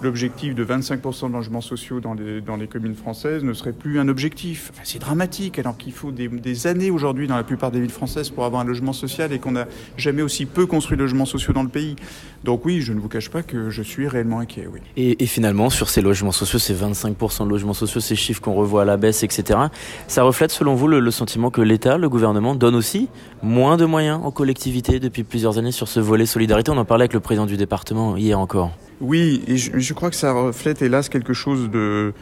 [0.03, 4.73] l'objectif de 25% de logements sociaux dans les, communes françaises ne serait plus un objectif.
[4.85, 8.45] C'est dramatique, alors qu'il faut des, années aujourd'hui dans la plupart des villes françaises pour
[8.45, 11.63] avoir un logement social et qu'on n'a jamais aussi peu construit de logements sociaux dans
[11.63, 11.97] le pays.
[12.45, 14.67] Donc oui, je ne vous cache pas que je suis réellement inquiet.
[14.73, 14.81] Oui.
[14.97, 18.83] Et finalement, sur ces logements sociaux, ces 25% de logements sociaux, ces chiffres qu'on revoit
[18.83, 19.59] à la baisse, etc.,
[20.07, 23.09] ça reflète selon vous le, sentiment que l'État, le gouvernement, donne aussi
[23.43, 26.71] moins de moyens aux collectivités depuis plusieurs années sur ce volet solidarité?
[26.71, 28.71] On en parlait avec le président du département hier encore.
[29.01, 32.13] Oui, et je, crois que ça reflète hélas quelque chose de,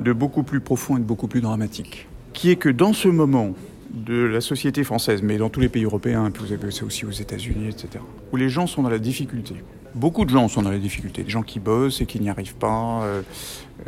[0.00, 2.08] de beaucoup plus profond et de beaucoup plus dramatique.
[2.32, 3.54] Qui est que dans ce moment
[3.90, 7.10] de la société française, mais dans tous les pays européens, vous avez ça aussi aux
[7.10, 9.54] États-Unis, etc., où les gens sont dans la difficulté,
[9.94, 12.54] Beaucoup de gens sont dans les difficultés, des gens qui bossent et qui n'y arrivent
[12.54, 13.02] pas.
[13.02, 13.22] Euh,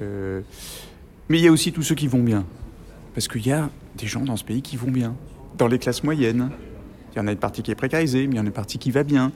[0.01, 0.41] euh,
[1.29, 2.45] mais il y a aussi tous ceux qui vont bien.
[3.15, 5.15] Parce qu'il y a des gens dans ce pays qui vont bien.
[5.59, 6.51] Dans les classes moyennes,
[7.13, 8.53] il y en a une partie qui est précarisée, mais il y en a une
[8.53, 9.33] partie qui va bien.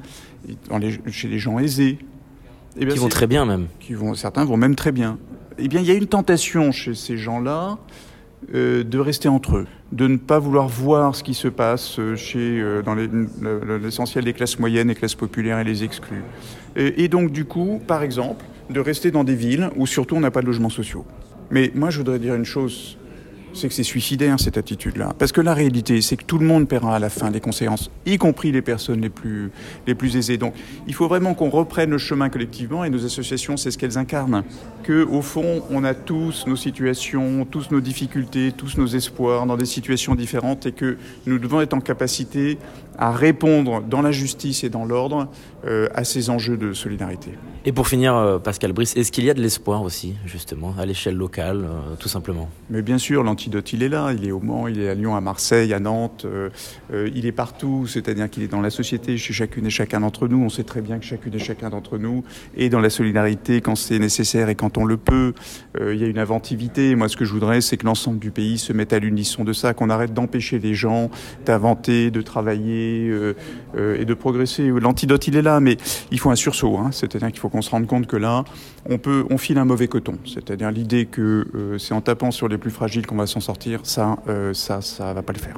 [0.68, 1.98] dans les, chez les gens aisés.
[2.77, 3.68] Eh qui vont très bien même.
[3.81, 5.18] Qui vont, certains vont même très bien.
[5.59, 7.79] Eh bien, il y a une tentation chez ces gens-là
[8.52, 12.16] euh, de rester entre eux, de ne pas vouloir voir ce qui se passe euh,
[12.16, 16.22] chez, euh, dans l'essentiel des classes moyennes, les classes populaires et les exclus.
[16.76, 20.20] Et, et, donc, du coup, par exemple, de rester dans des villes où surtout on
[20.20, 21.04] n'a pas de logements sociaux.
[21.50, 22.98] Mais moi, je voudrais dire une chose
[23.54, 25.14] c'est que c'est suicidaire cette attitude-là.
[25.18, 27.90] Parce que la réalité, c'est que tout le monde paiera à la fin les conséquences,
[28.06, 29.50] y compris les personnes les plus,
[29.86, 30.36] les plus aisées.
[30.36, 30.54] Donc
[30.86, 34.42] il faut vraiment qu'on reprenne le chemin collectivement et nos associations, c'est ce qu'elles incarnent.
[34.82, 39.56] Que au fond, on a tous nos situations, tous nos difficultés, tous nos espoirs dans
[39.56, 42.58] des situations différentes et que nous devons être en capacité
[42.98, 45.28] à répondre dans la justice et dans l'ordre
[45.66, 47.30] euh, à ces enjeux de solidarité.
[47.64, 50.85] Et pour finir, euh, Pascal Brice, est-ce qu'il y a de l'espoir aussi, justement, à
[50.85, 52.50] l'échelle locale, euh, tout simplement?
[52.68, 54.12] Mais bien sûr, l'antidote, il est là.
[54.12, 56.26] Il est au Mans, il est à Lyon, à Marseille, à Nantes.
[56.92, 60.42] il est partout, c'est-à-dire qu'il est dans la société, chez chacune et chacun d'entre nous.
[60.42, 62.24] On sait très bien que chacune et chacun d'entre nous
[62.57, 65.33] est dans la solidarité quand c'est nécessaire et quand on le peut.
[65.80, 66.94] il y a une inventivité.
[66.94, 69.52] Moi, ce que je voudrais, c'est que l'ensemble du pays se mette à l'unisson de
[69.52, 71.11] ça, qu'on arrête d'empêcher les gens
[71.46, 73.34] d'inventer, de travailler euh,
[73.76, 74.68] euh, et de progresser.
[74.68, 75.76] L'antidote, il est là, mais
[76.10, 76.76] il faut un sursaut.
[76.78, 76.90] Hein.
[76.92, 78.44] C'est-à-dire qu'il faut qu'on se rende compte que là,
[78.88, 80.18] on peut, on file un mauvais coton.
[80.24, 83.80] C'est-à-dire l'idée que euh, c'est en tapant sur les plus fragiles qu'on va s'en sortir.
[83.82, 84.16] Ça,
[84.52, 85.56] ça, ça va pas le faire.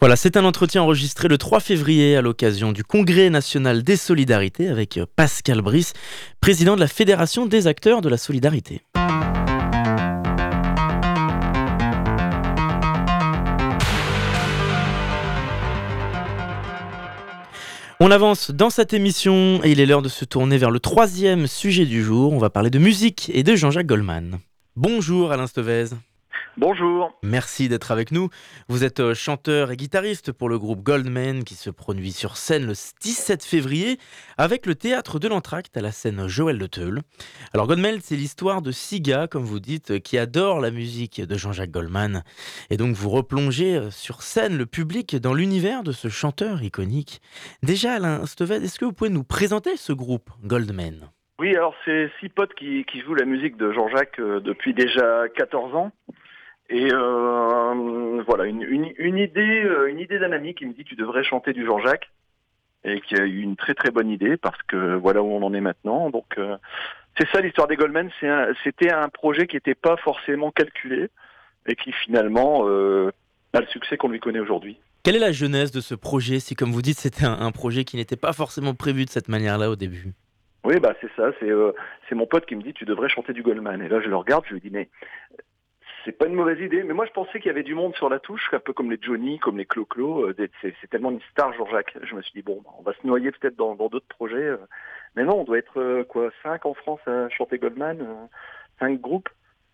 [0.00, 4.68] Voilà, c'est un entretien enregistré le 3 février à l'occasion du Congrès national des solidarités
[4.68, 5.92] avec Pascal Brice,
[6.40, 8.82] président de la Fédération des acteurs de la solidarité.
[18.00, 21.48] On avance dans cette émission et il est l'heure de se tourner vers le troisième
[21.48, 22.32] sujet du jour.
[22.32, 24.38] On va parler de musique et de Jean-Jacques Goldman.
[24.76, 25.86] Bonjour Alain Stevez.
[26.60, 27.16] Bonjour.
[27.22, 28.30] Merci d'être avec nous.
[28.68, 32.66] Vous êtes euh, chanteur et guitariste pour le groupe Goldman qui se produit sur scène
[32.66, 33.96] le 17 février
[34.38, 37.02] avec le théâtre de l'Entracte à la scène Joël de Teul.
[37.54, 41.38] Alors Goldman, c'est l'histoire de six gars, comme vous dites, qui adorent la musique de
[41.38, 42.24] Jean-Jacques Goldman.
[42.70, 47.20] Et donc vous replongez euh, sur scène le public dans l'univers de ce chanteur iconique.
[47.62, 51.08] Déjà Alain Stevez, est-ce que vous pouvez nous présenter ce groupe Goldman?
[51.40, 55.76] Oui, alors c'est six potes qui, jouent la musique de Jean-Jacques euh, depuis déjà 14
[55.76, 55.92] ans.
[56.70, 60.96] Et euh, voilà, une, une, idée, euh, une idée d'un ami qui me dit tu
[60.96, 62.10] devrais chanter du Jean-Jacques
[62.84, 65.54] et qui a eu une très très bonne idée parce que voilà où on en
[65.54, 66.10] est maintenant.
[66.10, 66.56] Donc euh,
[67.18, 68.10] c'est ça l'histoire des Goldman.
[68.64, 71.08] C'était un, projet qui n'était pas forcément calculé
[71.66, 74.78] et qui finalement a le succès qu'on lui connaît aujourd'hui.
[75.02, 77.96] Quelle est la jeunesse de ce projet Si comme vous dites c'était un, projet qui
[77.96, 80.12] n'était pas forcément prévu de cette manière-là au début?
[80.64, 81.30] Oui, bah c'est ça.
[81.40, 83.80] C'est mon pote qui me dit tu devrais chanter du Goldman.
[83.80, 84.88] Et là je le regarde, je lui dis mais
[86.04, 88.08] c'est pas une mauvaise idée, mais moi je pensais qu'il y avait du monde sur
[88.08, 90.28] la touche, un peu comme les Johnny, comme les Clo-Clo.
[90.28, 91.96] Euh, c'est tellement une star, Jean-Jacques.
[92.02, 94.36] Je me suis dit, bon, bah, on va se noyer peut-être dans d'autres projets.
[94.36, 94.58] Euh.
[95.16, 98.28] Mais non, on doit être euh, quoi, cinq en France à chanter Goldman,
[98.78, 99.28] cinq groupes.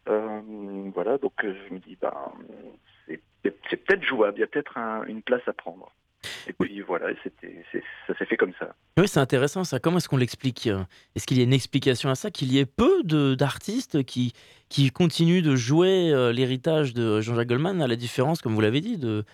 [0.06, 2.32] voilà, donc je me dis, bah,
[3.06, 5.92] c'est peut-être jouable, il y a peut-être une place à prendre.
[6.48, 7.08] Et puis voilà,
[8.06, 8.74] ça s'est fait comme ça.
[8.98, 9.78] Oui, c'est intéressant ça.
[9.78, 10.68] Comment est-ce qu'on l'explique
[11.14, 13.02] Est-ce qu'il y a une explication à ça Qu'il y ait peu
[13.36, 14.32] d'artistes qui,
[14.68, 18.80] qui continuent de jouer euh, l'héritage de Jean-Jacques Goldman, à la différence, comme vous l'avez
[18.80, 19.24] dit, de,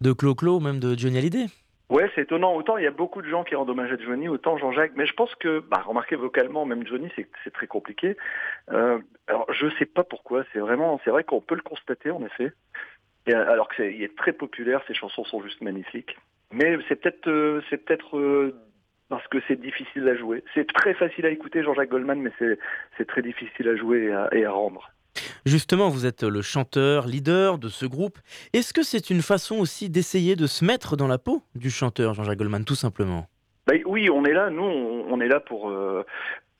[0.00, 1.46] de Clo-Clo, même de Johnny Hallyday?
[1.90, 2.54] Ouais, c'est étonnant.
[2.54, 4.92] Autant il y a beaucoup de gens qui rendent hommage à Johnny, autant Jean-Jacques.
[4.94, 8.16] Mais je pense que, bah, remarquez vocalement, même Johnny, c'est très compliqué.
[8.70, 10.44] Euh, alors, je sais pas pourquoi.
[10.52, 12.52] C'est vraiment, c'est vrai qu'on peut le constater, en effet.
[13.26, 16.16] Et, alors qu'il est, est, très populaire, ses chansons sont juste magnifiques.
[16.52, 18.54] Mais c'est peut-être euh, c'est peut-être euh,
[19.08, 20.42] parce que c'est difficile à jouer.
[20.54, 22.30] C'est très facile à écouter Jean-Jacques Goldman, mais
[22.96, 24.90] c'est très difficile à jouer et à, rendre.
[25.46, 28.18] Justement, vous êtes le chanteur, leader de ce groupe.
[28.52, 32.14] Est-ce que c'est une façon aussi d'essayer de se mettre dans la peau du chanteur
[32.14, 33.28] Jean-Jacques Goldman, tout simplement?
[33.66, 36.04] Bah, Oui, on est là, nous, on, est là pour, euh,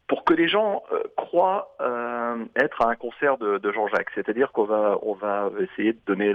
[0.09, 4.11] pour que les gens euh, croient euh, être à un concert de, Jean-Jacques.
[4.15, 6.35] C'est-à-dire qu'on va, essayer de donner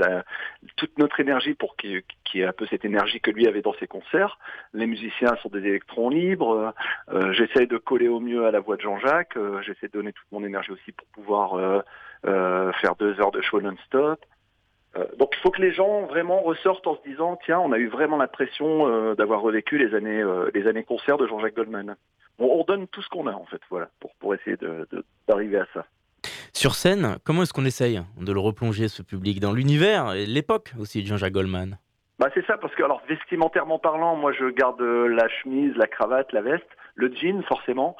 [0.75, 2.03] toute notre énergie pour qu'il
[2.36, 4.38] y ait un peu cette énergie que lui avait dans ses concerts.
[4.73, 6.73] Les musiciens sont des électrons libres.
[7.12, 9.38] Euh, J'essaie de coller au mieux à la voix de Jean-Jacques.
[9.38, 11.83] Euh, J'essaie de donner toute mon énergie aussi pour pouvoir
[12.23, 14.23] faire deux heures de show non-stop.
[15.17, 17.88] donc il faut que les gens vraiment ressortent en se disant tiens on a eu
[17.88, 21.97] vraiment l'impression d'avoir revécu les années les années concerts de Jean-Jacques Goldman
[22.39, 24.58] on, on donne tout ce qu'on a en fait, voilà, pour, pour essayer
[25.28, 25.86] d'arriver à ça.
[26.54, 30.74] Sur scène, comment est-ce qu'on essaye de le replonger, ce public, dans l'univers et l'époque
[30.80, 31.78] aussi de Jean-Jacques Goldman?
[32.19, 36.32] Bah c'est ça, parce que alors vestimentairement parlant, moi je garde la chemise, la cravate,
[36.32, 37.98] la veste, le jean forcément.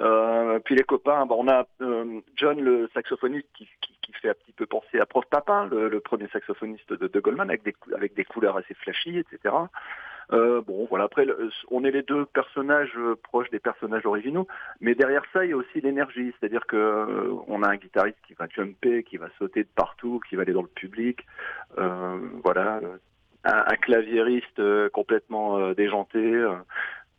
[0.00, 4.28] Euh, puis les copains, bah, on a euh, John le saxophoniste qui, qui, qui, fait
[4.28, 7.62] un petit peu penser à Prof Papin, le, le premier saxophoniste de, de, Goldman, avec
[7.64, 9.54] des, avec des couleurs assez flashy, etc.
[10.32, 11.04] Euh, bon, voilà.
[11.04, 11.26] Après,
[11.70, 14.46] on est les deux personnages euh, proches des personnages originaux,
[14.80, 16.32] mais derrière ça, il y a aussi l'énergie.
[16.38, 20.20] C'est-à-dire que euh, on a un guitariste qui va jumper, qui va sauter de partout,
[20.28, 21.24] qui va aller dans le public.
[21.78, 22.80] Euh, voilà.
[23.44, 24.60] Un, claviériste
[24.90, 26.44] complètement déjanté.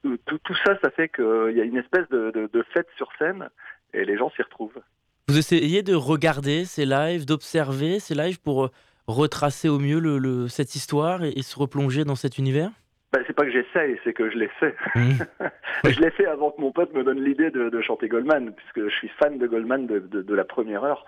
[0.03, 3.49] Tout, ça, ça fait qu'il y a une espèce de, fête sur scène
[3.93, 4.81] et les gens s'y retrouvent.
[5.29, 8.71] Vous essayez de regarder ces lives, d'observer ces lives pour
[9.07, 12.71] retracer au mieux cette histoire et se replonger dans cet univers?
[13.13, 14.75] Ben, c'est pas que j'essaye, c'est que je l'ai fait.
[14.95, 15.11] Mmh.
[15.85, 18.89] je l'ai fait avant que mon pote me donne l'idée de, de, chanter Goldman, puisque
[18.89, 21.05] je suis fan de Goldman de, de, de la première heure.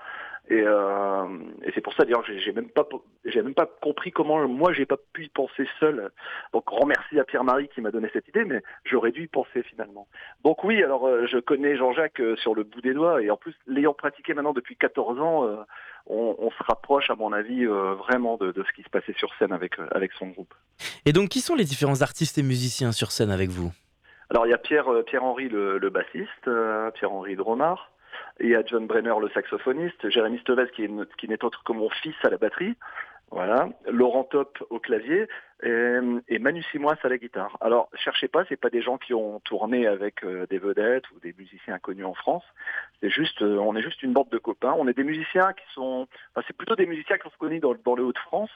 [0.49, 1.25] Et, euh,
[1.63, 2.87] et c'est pour ça d'ailleurs j'ai même pas
[3.23, 6.09] j'ai même pas compris comment moi j'ai pas pu y penser seul.
[6.53, 9.61] Donc grand merci à Pierre-Marie qui m'a donné cette idée, mais j'aurais dû y penser
[9.61, 10.07] finalement.
[10.43, 13.37] Donc oui, alors euh, je connais Jean-Jacques euh, sur le bout des doigts et en
[13.37, 15.57] plus l'ayant pratiqué maintenant depuis 14 ans, euh,
[16.07, 19.13] on, on, se rapproche à mon avis euh, vraiment de, de, ce qui se passait
[19.13, 20.53] sur scène avec avec son groupe.
[21.05, 23.71] Et donc qui sont les différents artistes et musiciens sur scène avec vous?
[24.29, 26.49] Alors il y a Pierre Pierre Henry le, le bassiste,
[26.95, 27.91] Pierre Henry Dromard.
[28.41, 32.29] Et à John Brenner, le saxophoniste, Jérémy est, qui n'est autre que mon fils à
[32.29, 32.75] la batterie,
[33.31, 35.27] voilà, Laurent Top au clavier
[35.63, 37.57] et, et Manu Simois à la guitare.
[37.61, 41.19] Alors, cherchez pas, c'est pas des gens qui ont tourné avec euh, des vedettes ou
[41.19, 42.43] des musiciens inconnus en France.
[43.01, 44.73] C'est juste, euh, on est juste une bande de copains.
[44.77, 47.73] On est des musiciens qui sont, enfin, c'est plutôt des musiciens qui sont connus dans,
[47.73, 48.51] le Haut-de-France,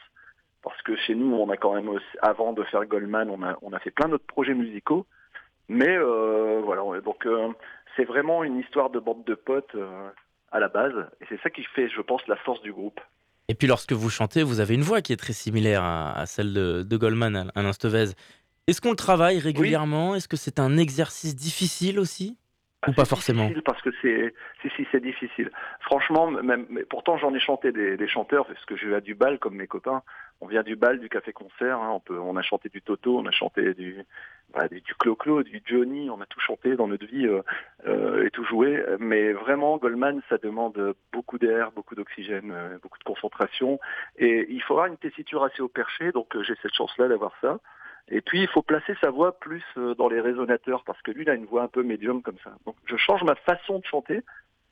[0.64, 3.74] parce que chez nous, on a quand même, avant de faire Goldman, on a, on
[3.74, 5.06] a fait plein d'autres projets musicaux.
[5.70, 7.50] Mais euh, voilà, donc euh,
[7.96, 10.10] c'est vraiment une histoire de bande de potes euh,
[10.52, 13.00] à la base, et c'est ça qui fait, je pense, la force du groupe.
[13.50, 16.26] Et puis lorsque vous chantez, vous avez une voix qui est très similaire à, à
[16.26, 18.12] celle de, de, Goldman, Alain Stevez.
[18.68, 20.12] Est-ce qu'on le travaille régulièrement?
[20.12, 20.18] Oui.
[20.18, 22.38] Est-ce que c'est un exercice difficile aussi?
[22.82, 23.50] Ah, Ou pas forcément?
[23.66, 25.52] parce que c'est si si c'est difficile.
[25.82, 29.02] Franchement, même mais pourtant j'en ai chanté des, des, chanteurs parce que je vais à
[29.02, 30.04] du bal comme mes copains.
[30.44, 31.80] On vient du bal, du café concert.
[31.80, 34.04] Hein, on a chanté du Toto, on a chanté du
[34.54, 36.10] bah, du, Clo-Clo, du Johnny.
[36.10, 37.42] On a tout chanté dans notre vie euh,
[37.88, 38.84] euh, et tout joué.
[39.00, 43.80] Mais vraiment, Goldman, ça demande beaucoup d'air, beaucoup d'oxygène, euh, beaucoup de concentration.
[44.18, 46.12] Et il avoir une tessiture assez au perché.
[46.12, 47.60] Donc j'ai cette chance-là d'avoir ça.
[48.10, 49.64] Et puis il faut placer sa voix plus
[49.98, 52.52] dans les résonateurs parce que lui il a une voix un peu médium comme ça.
[52.66, 54.20] Donc je change ma façon de chanter.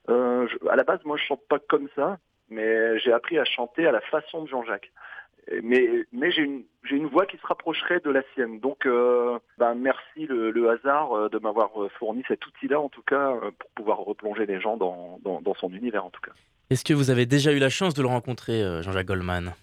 [0.10, 2.17] Je, à la base moi je chante pas comme ça,
[2.49, 4.91] mais j'ai appris à chanter à la façon de Jean-Jacques.
[5.63, 8.60] Mais mais j'ai une voix qui se rapprocherait de la sienne.
[8.60, 13.34] Donc euh, ben merci le, le hasard de m'avoir fourni cet outil-là en tout cas
[13.60, 16.32] pour pouvoir replonger les gens dans, dans, dans son univers en tout cas.
[16.69, 19.54] Est-ce que vous avez déjà eu la chance de le rencontrer Jean-Jacques Goldman?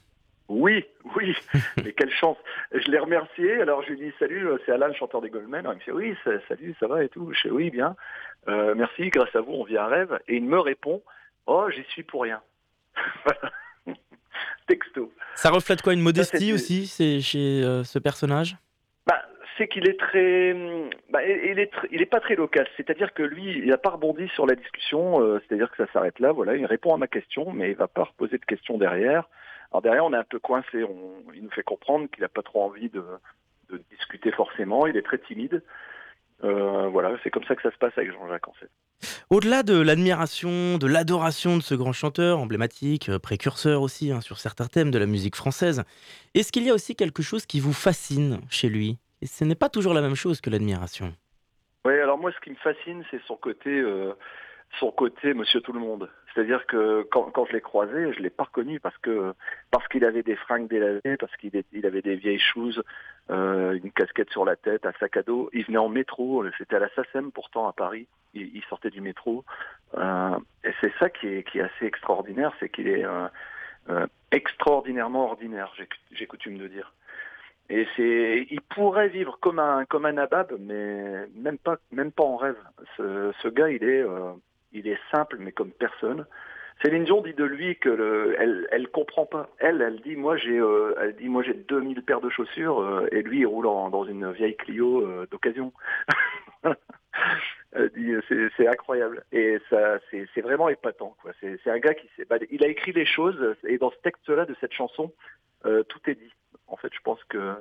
[0.48, 0.84] Oui,
[1.16, 1.36] oui,
[1.76, 2.38] mais quelle chance.
[2.72, 5.60] Je l'ai remercié, alors je lui dis salut, c'est Alain, le chanteur des Goldman.
[5.60, 6.16] Alors, il me fait oui,
[6.48, 7.30] salut, ça va et tout.
[7.32, 7.96] Je fais oui, bien.
[8.48, 10.18] Euh, merci, grâce à vous, on vit un rêve.
[10.26, 11.02] Et il me répond,
[11.46, 12.40] oh, j'y suis pour rien.
[14.66, 15.12] Texto.
[15.34, 18.56] Ça reflète quoi, une modestie Ça, aussi, c'est chez euh, ce personnage?
[19.06, 19.22] Bah,
[19.56, 20.54] c'est qu'il est très,
[21.10, 22.66] bah, il est, il est pas très local.
[22.76, 25.22] C'est-à-dire que lui, il n'a pas rebondi sur la discussion.
[25.22, 26.32] Euh, C'est-à-dire que ça s'arrête là.
[26.32, 29.28] Voilà, il répond à ma question, mais il va pas reposer de questions derrière.
[29.70, 30.82] Alors derrière, on est un peu coincé.
[30.84, 33.04] On, il nous fait comprendre qu'il n'a pas trop envie de,
[33.70, 34.86] de, discuter forcément.
[34.86, 35.62] Il est très timide.
[36.44, 38.70] Euh, voilà, c'est comme ça que ça se passe avec Jean-Jacques en fait.
[39.30, 44.66] Au-delà de l'admiration, de l'adoration de ce grand chanteur emblématique, précurseur aussi hein, sur certains
[44.66, 45.84] thèmes de la musique française,
[46.34, 48.98] est-ce qu'il y a aussi quelque chose qui vous fascine chez lui?
[49.20, 51.12] Et ce n'est pas toujours la même chose que l'admiration.
[51.84, 53.70] Oui, alors moi, ce qui me fascine, c'est son côté.
[53.70, 54.12] Euh,
[54.78, 56.10] son côté Monsieur Tout le Monde.
[56.34, 59.34] C'est-à-dire que quand, quand je l'ai croisé, je l'ai pas reconnu parce que
[59.70, 62.82] parce qu'il avait des fringues délavées, parce qu'il il avait des vieilles choses,
[63.30, 65.50] euh, une casquette sur la tête, un sac à dos.
[65.52, 68.06] Il venait en métro, c'était à la SACEM pourtant à Paris.
[68.34, 69.44] Il, il sortait du métro.
[69.96, 73.26] Euh, et c'est ça qui est, qui est assez extraordinaire, c'est qu'il est, euh,
[73.90, 75.72] euh, extraordinairement ordinaire,
[76.12, 76.92] j'ai coutume de dire.
[77.70, 82.24] Et c'est, il pourrait vivre comme un comme un nabab, mais même pas même pas
[82.24, 82.56] en rêve.
[82.96, 84.32] Ce, ce gars, il est euh,
[84.72, 86.26] il est simple, mais comme personne.
[86.82, 89.50] Céline Dion dit de lui que le, elle elle comprend pas.
[89.58, 93.08] Elle elle dit moi j'ai euh, elle dit moi j'ai 2000 paires de chaussures euh,
[93.10, 95.72] et lui il roule en- dans une vieille Clio euh, d'occasion.
[98.56, 101.32] C'est incroyable et ça c'est vraiment épatant quoi.
[101.40, 104.54] C'est un gars qui bah, il a écrit les choses et dans ce texte-là de
[104.60, 105.12] cette chanson
[105.66, 106.32] euh, tout est dit.
[106.68, 107.54] En fait, je pense que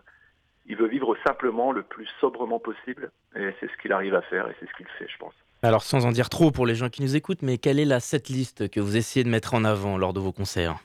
[0.67, 4.47] il veut vivre simplement le plus sobrement possible et c'est ce qu'il arrive à faire
[4.49, 5.33] et c'est ce qu'il fait, je pense.
[5.63, 7.99] Alors sans en dire trop pour les gens qui nous écoutent, mais quelle est la
[7.99, 10.75] setlist que vous essayez de mettre en avant lors de vos concerts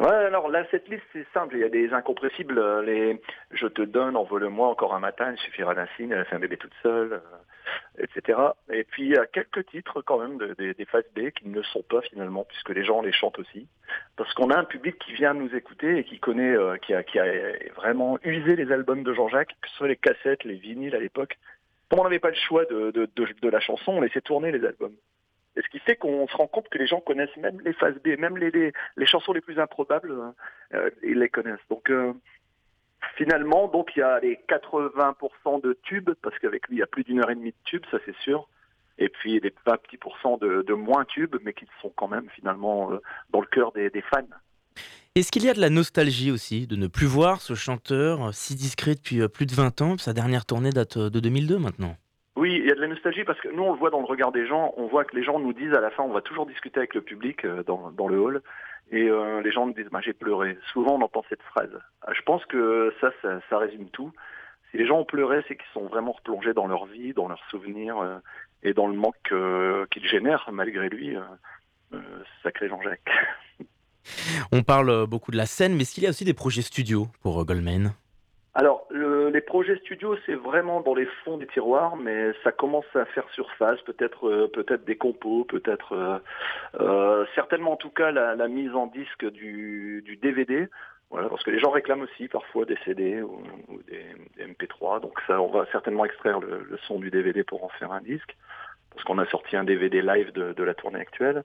[0.00, 1.56] Ouais, alors là, cette liste, c'est simple.
[1.56, 2.60] Il y a des incompressibles.
[2.84, 3.20] Les
[3.50, 6.38] Je te donne, envole-moi encore un matin, il suffira d'un signe, elle a fait un
[6.38, 8.38] bébé toute seule, euh, etc.
[8.72, 11.62] Et puis, il y a quelques titres quand même de- des phases B qui ne
[11.62, 13.66] sont pas finalement, puisque les gens les chantent aussi.
[14.16, 17.02] Parce qu'on a un public qui vient nous écouter et qui connaît, euh, qui, a,
[17.02, 17.24] qui a
[17.74, 21.36] vraiment usé les albums de Jean-Jacques, que ce soit les cassettes, les vinyles à l'époque.
[21.88, 24.52] Comme on n'avait pas le choix de, de, de, de la chanson, on laissait tourner
[24.52, 24.94] les albums.
[25.56, 27.96] Et ce qui fait qu'on se rend compte que les gens connaissent même les phases
[28.04, 30.14] B, même les, les, les chansons les plus improbables,
[30.74, 31.66] euh, ils les connaissent.
[31.68, 32.12] Donc euh,
[33.16, 36.86] finalement, donc il y a les 80% de tubes, parce qu'avec lui il y a
[36.86, 38.48] plus d'une heure et demie de tubes, ça c'est sûr.
[38.98, 42.28] Et puis des 20 petits pourcents de, de moins tubes, mais qui sont quand même
[42.30, 44.26] finalement euh, dans le cœur des, des fans.
[45.18, 48.30] Est-ce qu'il y a de la nostalgie aussi de ne plus voir ce chanteur euh,
[48.30, 51.58] si discret depuis euh, plus de 20 ans Sa dernière tournée date euh, de 2002
[51.58, 51.96] maintenant?
[52.36, 54.06] Oui, il y a de la nostalgie parce que nous, on le voit dans le
[54.06, 54.72] regard des gens.
[54.76, 56.94] On voit que les gens nous disent à la fin, on va toujours discuter avec
[56.94, 58.42] le public dans, le hall.
[58.92, 59.10] Et
[59.42, 60.56] les gens nous disent, bah, j'ai pleuré.
[60.72, 61.76] Souvent, on entend cette phrase.
[62.02, 63.10] Ah, Je pense que ça,
[63.50, 64.12] ça, résume tout.
[64.70, 67.42] Si les gens ont pleuré, c'est qu'ils sont vraiment replongés dans leur vie, dans leurs
[67.50, 68.20] souvenirs
[68.62, 71.16] et dans le manque euh, qu'ils génèrent malgré lui.
[72.44, 73.10] sacré Jean-Jacques.
[74.52, 76.62] On parle euh, beaucoup de la scène, mais est-ce qu'il y a aussi des projets
[76.62, 77.92] studio pour euh, Goldman?
[78.54, 82.86] Alors, le- les projets studio, c'est vraiment dans les fonds des tiroirs, mais ça commence
[82.94, 86.22] à faire surface, peut-être euh, peut-être des compos, peut-être
[87.34, 90.68] certainement en tout cas la, mise en disque du, DVD.
[91.10, 93.40] Parce que les gens réclament aussi parfois des CD ou,
[93.86, 94.04] des,
[94.36, 97.92] des MP3, donc ça, on va certainement extraire le, son du DVD pour en faire
[97.92, 98.36] un disque,
[98.90, 101.44] parce qu'on a sorti un DVD live de la tournée actuelle.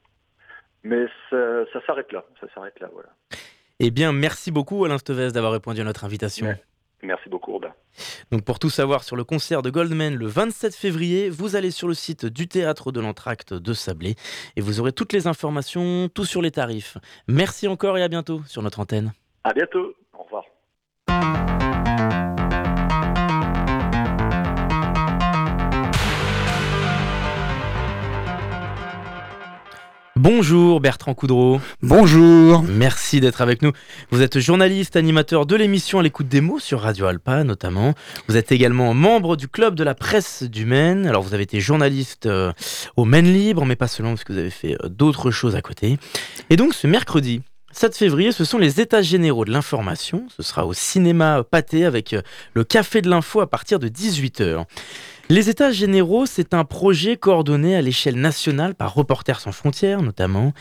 [0.83, 3.09] Mais ça, ça s'arrête là, ça s'arrête là, voilà.
[3.79, 6.47] Eh bien, merci beaucoup Alain Stevez d'avoir répondu à notre invitation.
[6.47, 6.61] Ouais.
[7.03, 7.73] Merci beaucoup, Robin.
[8.31, 11.87] Donc pour tout savoir sur le concert de Goldman le 27 février, vous allez sur
[11.87, 14.15] le site du théâtre de l'Entracte de Sablé
[14.55, 16.97] et vous aurez toutes les informations, tout sur les tarifs.
[17.27, 19.11] Merci encore et à bientôt sur notre antenne.
[19.43, 19.93] À bientôt.
[30.23, 31.59] Bonjour Bertrand Coudreau.
[31.81, 32.63] Bonjour.
[32.63, 33.73] Merci d'être avec nous.
[34.09, 37.93] Vous êtes journaliste, animateur de l'émission à l'écoute des mots sur Radio Alpa notamment.
[38.29, 41.07] Vous êtes également membre du club de la presse du Maine.
[41.07, 42.53] Alors vous avez été journaliste euh,
[42.95, 45.61] au Maine Libre, mais pas seulement parce que vous avez fait euh, d'autres choses à
[45.61, 45.97] côté.
[46.49, 47.41] Et donc ce mercredi
[47.73, 50.27] 7 février, ce sont les états généraux de l'information.
[50.29, 52.21] Ce sera au cinéma Pâté avec euh,
[52.53, 54.63] le Café de l'Info à partir de 18h.
[55.29, 60.53] Les États généraux, c'est un projet coordonné à l'échelle nationale par Reporters sans frontières notamment,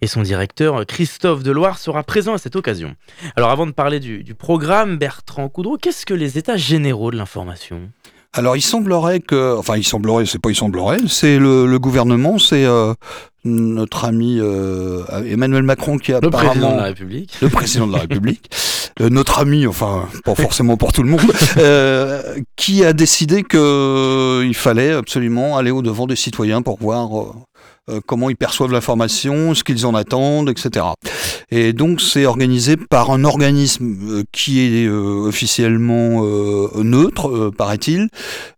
[0.00, 2.96] et son directeur Christophe Deloire sera présent à cette occasion.
[3.36, 7.16] Alors avant de parler du, du programme, Bertrand Coudreau, qu'est-ce que les États généraux de
[7.16, 7.90] l'information?
[8.34, 12.38] Alors il semblerait que, enfin il semblerait, c'est pas il semblerait, c'est le, le gouvernement,
[12.38, 12.92] c'est euh,
[13.44, 17.38] notre ami euh, Emmanuel Macron qui a Le apparemment président de la République.
[17.40, 18.50] le président de la République,
[19.00, 21.32] euh, notre ami, enfin pas forcément pour tout le monde,
[22.56, 27.34] qui a décidé que il fallait absolument aller au devant des citoyens pour voir
[27.88, 30.86] euh, comment ils perçoivent l'information, ce qu'ils en attendent, etc.
[31.50, 36.22] Et donc c'est organisé par un organisme euh, qui est euh, officiellement
[36.76, 38.08] neutre, paraît-il,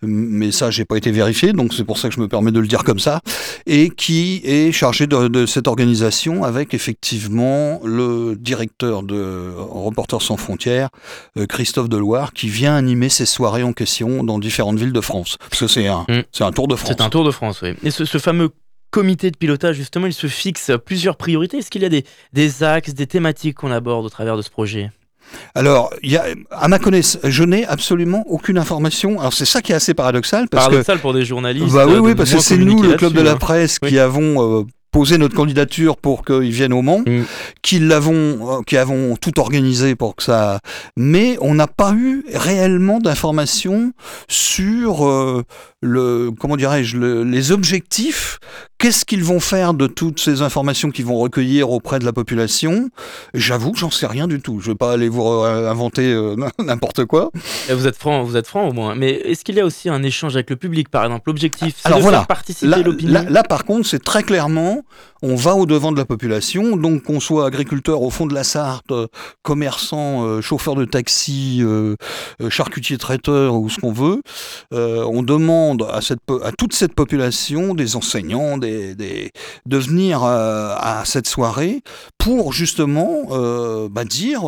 [0.02, 2.60] mais ça j'ai pas été vérifié, donc c'est pour ça que je me permets de
[2.60, 3.20] le dire comme ça,
[3.66, 10.36] et qui est chargé de, de cette organisation avec effectivement le directeur de Reporters sans
[10.36, 10.88] frontières,
[11.48, 15.36] Christophe Deloire, qui vient animer ces soirées en question dans différentes villes de France.
[15.48, 16.22] Parce que c'est un, Mm.
[16.32, 16.94] c'est un tour de France.
[16.96, 17.70] C'est un tour de France, oui.
[17.82, 18.50] Et ce, ce fameux
[18.90, 21.58] comité de pilotage, justement, il se fixe plusieurs priorités.
[21.58, 24.50] Est-ce qu'il y a des, des axes, des thématiques qu'on aborde au travers de ce
[24.50, 24.90] projet?
[25.54, 29.20] Alors, y a, à ma connaissance, je n'ai absolument aucune information.
[29.20, 31.72] Alors c'est ça qui est assez paradoxal parce Paradoxal pour des journalistes.
[31.72, 33.36] bah oui oui parce que c'est nous le club de la hein.
[33.36, 33.90] presse Oui.
[33.90, 37.22] qui avons euh, posé notre candidature pour qu'ils viennent au Mans, Mm.
[37.62, 40.58] qui l'avons, euh, qui avons tout organisé pour que ça.
[40.96, 43.92] Mais on n'a pas eu réellement d'informations
[44.26, 45.44] sur euh,
[45.82, 48.38] le, comment dirais-je, le- les objectifs
[48.78, 52.88] Qu'est-ce qu'ils vont faire de toutes ces informations qu'ils vont recueillir auprès de la population?
[53.34, 54.60] J'avoue que j'en sais rien du tout.
[54.60, 57.30] Je vais pas aller vous inventer euh, n'importe quoi.
[57.68, 58.94] vous êtes franc, vous êtes franc au moins.
[58.94, 61.24] Mais est-ce qu'il y a aussi un échange avec le public, par exemple?
[61.26, 63.12] L'objectif, c'est de faire participer l'opinion?
[63.12, 64.82] Là, là, par contre, c'est très clairement,
[65.22, 66.76] on va au devant de la population.
[66.76, 69.06] Donc, qu'on soit agriculteur au fond de la Sarthe, euh,
[69.42, 71.62] commerçant, euh, chauffeur de taxi,
[72.48, 74.22] charcutier traiteur ou ce qu'on veut,
[74.72, 76.00] on demande à,
[76.52, 79.30] toute cette population, des enseignants, de
[79.66, 81.82] venir à cette soirée
[82.18, 84.42] pour justement bah, dire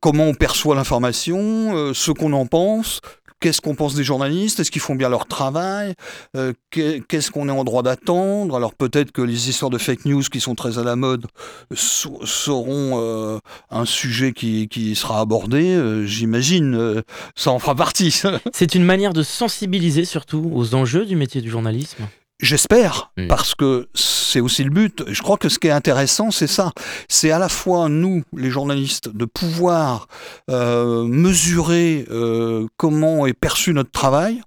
[0.00, 3.00] comment on perçoit l'information, ce qu'on en pense,
[3.42, 4.60] qu'est-ce qu'on pense des journalistes?
[4.60, 5.94] Est-ce qu'ils font bien leur travail?
[6.36, 8.56] Euh, Qu'est-ce qu'on est en droit d'attendre?
[8.56, 11.26] Alors peut-être que les histoires de fake news qui sont très à la mode
[11.74, 13.38] seront euh,
[13.70, 15.74] un sujet qui, sera abordé.
[15.74, 17.02] Euh, j'imagine,
[17.34, 18.22] ça en fera partie.
[18.52, 22.06] C'est une manière de sensibiliser surtout aux enjeux du métier du journalisme
[22.42, 23.28] J'espère, mm.
[23.28, 25.04] parce que c'est aussi le but.
[25.06, 26.72] Je crois que ce qui est intéressant, c'est ça.
[27.08, 30.08] C'est à la fois nous, les journalistes, de pouvoir
[30.50, 34.42] euh, mesurer euh, comment est perçu notre travail.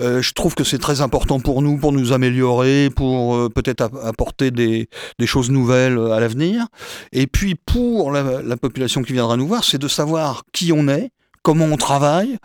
[0.00, 4.52] Euh, je trouve que c'est très important pour nous, pour nous améliorer, pour peut-être apporter
[4.52, 4.88] des,
[5.26, 6.68] choses nouvelles à l'avenir.
[7.10, 11.10] Et puis pour la population qui viendra nous voir, c'est de savoir qui on est,
[11.42, 12.38] comment on travaille,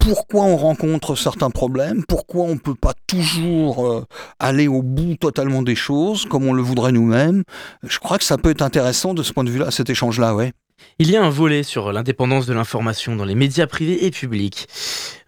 [0.00, 4.06] pourquoi on rencontre certains problèmes, pourquoi on ne peut pas toujours euh,
[4.38, 7.44] aller au bout totalement des choses comme on le voudrait nous-mêmes.
[7.84, 10.52] Je crois que ça peut être intéressant de ce point de vue-là, cet échange-là, ouais.
[10.98, 14.68] Il y a un volet sur l'indépendance de l'information dans les médias privés et publics.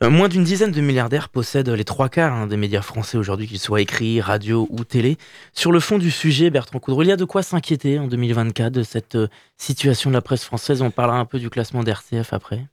[0.03, 3.47] Euh, moins d'une dizaine de milliardaires possèdent les trois quarts hein, des médias français aujourd'hui,
[3.47, 5.17] qu'ils soient écrits, radio ou télé.
[5.55, 8.73] Sur le fond du sujet, Bertrand Coudreau, il y a de quoi s'inquiéter en 2024
[8.73, 10.83] de cette euh, situation de la presse française.
[10.83, 12.67] On parlera un peu du classement d'RCF après.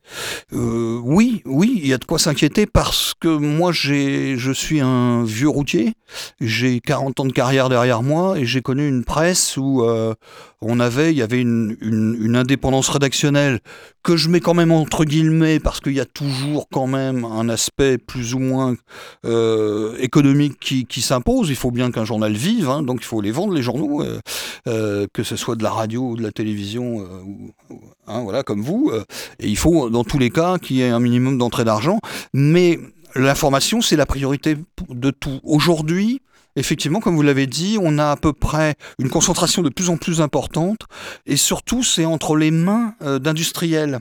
[0.53, 5.23] Euh, oui, oui, il y a de quoi s'inquiéter parce que moi, je suis un
[5.23, 5.93] vieux routier.
[6.41, 9.83] J'ai 40 ans de carrière derrière moi et j'ai connu une presse où
[10.61, 13.59] on avait, il y avait une, indépendance rédactionnelle
[14.03, 17.49] que je mets quand même entre guillemets parce qu'il y a toujours quand même un
[17.49, 18.75] aspect plus ou moins
[19.25, 21.49] euh, économique qui, s'impose.
[21.49, 24.19] Il faut bien qu'un journal vive, hein, donc il faut les vendre les journaux, euh,
[24.67, 27.05] euh, que ce soit de la radio ou de la télévision,
[28.07, 28.91] hein, voilà comme vous.
[29.39, 31.99] et il faut dans tous les cas qu'il y ait un minimum d'entrée d'argent,
[32.33, 32.79] mais
[33.15, 34.57] l'information c'est la priorité
[34.89, 35.39] de tout.
[35.43, 36.21] Aujourd'hui,
[36.59, 39.97] effectivement, comme vous l'avez dit, on a à peu près une concentration de plus en
[39.97, 40.81] plus importante,
[41.25, 43.99] et surtout, c'est entre les mains euh, d'industriels.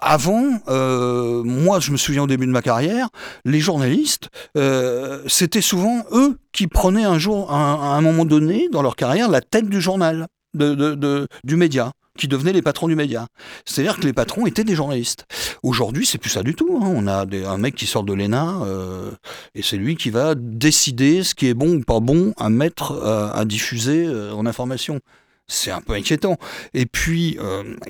[0.00, 3.08] Avant, euh, moi, je me souviens au début de ma carrière,
[3.44, 8.82] les journalistes, euh, c'était souvent eux qui prenaient un jour, à un moment donné, dans
[8.82, 13.26] leur carrière, la tête du journal, du média qui devenaient les patrons du média.
[13.64, 15.26] C'est-à-dire que les patrons étaient des journalistes.
[15.62, 16.78] Aujourd'hui, c'est plus ça du tout.
[16.80, 16.92] Hein.
[16.94, 19.10] On a un mec qui sort de l'ENA euh,
[19.54, 22.92] et c'est lui qui va décider ce qui est bon ou pas bon à mettre,
[22.92, 25.00] euh, à diffuser euh, en information.
[25.46, 26.38] C'est un peu inquiétant.
[26.72, 27.36] Et puis,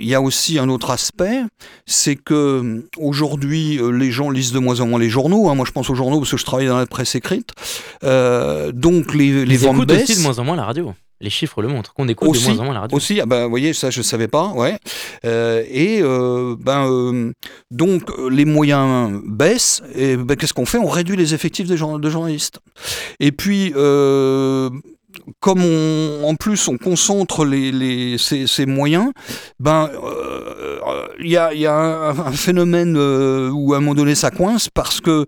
[0.01, 1.41] il y a aussi un autre aspect,
[1.87, 5.49] c'est que aujourd'hui, les gens lisent de moins en moins les journaux.
[5.49, 5.55] Hein.
[5.55, 7.53] Moi, je pense aux journaux parce que je travaille dans la presse écrite.
[8.03, 10.11] donc, les, les ventes baissent.
[10.11, 10.95] aussi de moins en moins la radio.
[11.20, 12.96] Les chiffres le montrent, qu'on écoute aussi, de moins en moins la radio.
[12.96, 14.78] Aussi, ah ben, vous voyez, ça je ne savais pas, ouais.
[15.24, 17.32] Euh, et euh, ben, euh,
[17.70, 20.78] donc les moyens baissent, et ben, qu'est-ce qu'on fait?
[20.78, 22.58] On réduit les effectifs de, de journalistes.
[23.20, 23.72] Et puis,
[25.38, 29.12] comme on, en plus on concentre les, les, ces, moyens,
[29.60, 29.88] ben
[31.20, 35.00] il y a, y a un, phénomène où à un moment donné ça coince parce
[35.00, 35.26] que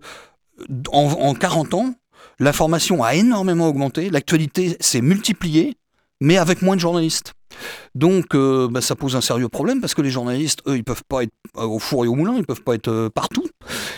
[0.91, 1.93] en, en 40 ans,
[2.39, 5.75] L'information a énormément augmenté, l'actualité s'est multipliée,
[6.21, 7.33] mais avec moins de journalistes.
[7.95, 11.03] Donc euh, bah, ça pose un sérieux problème parce que les journalistes, eux, ils peuvent
[11.07, 13.47] pas être euh, au four et au moulin, ils peuvent pas être euh, partout.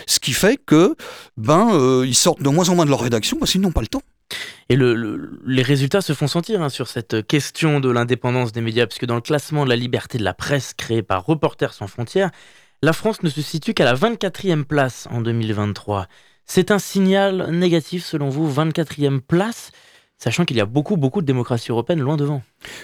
[0.06, 0.94] Ce qui fait que
[1.36, 3.86] ben ils sortent de moins en moins de leur rédaction parce qu'ils n'ont pas le
[3.86, 4.02] temps.
[4.68, 9.04] Et les résultats se font sentir hein, sur cette question de l'indépendance des médias, puisque
[9.04, 12.30] dans le classement de la liberté de la presse créé par Reporters sans frontières,
[12.82, 16.06] la France ne se situe qu'à la 24e place en 2023.
[16.52, 19.70] C'est un signal négatif selon vous, 24e place,
[20.18, 22.42] sachant qu'il y a beaucoup, beaucoup de démocraties européennes loin devant.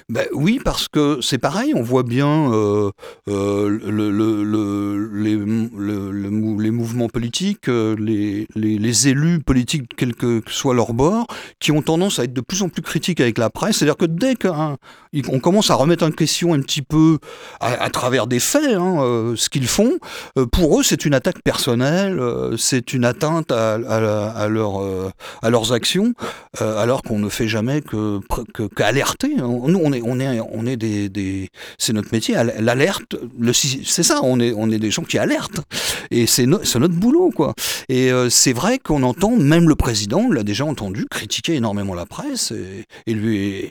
[0.09, 2.91] Ben oui, parce que c'est pareil, on voit bien euh,
[3.29, 4.43] euh, le, le,
[6.59, 11.27] les, mouvements politiques, euh, les, élus politiques, quel que soit leur bord,
[11.61, 13.79] qui ont tendance à être de plus en plus critiques avec la presse.
[13.79, 17.19] C'est-à-dire que dès qu'on commence à remettre en question un petit peu,
[17.61, 19.99] à, travers des faits, hein, ce qu'ils font,
[20.53, 22.21] pour eux, c'est une attaque personnelle,
[22.57, 25.13] c'est une atteinte à, à, leur,
[25.43, 26.15] à leurs actions,
[26.61, 29.35] alors qu'on ne fait jamais qu'alerter.
[29.37, 31.49] Que, nous, on est, on est, on est des, des
[31.79, 32.37] c'est notre métier.
[32.59, 34.21] L'alerte, le, c'est ça.
[34.23, 35.61] On est, on est des gens qui alertent.
[36.11, 37.55] Et c'est, c'est notre boulot, quoi.
[37.89, 42.07] Et euh, c'est vrai qu'on entend, même le président l'a déjà entendu, critiquer énormément la
[42.07, 42.53] presse.
[43.07, 43.71] Et, lui,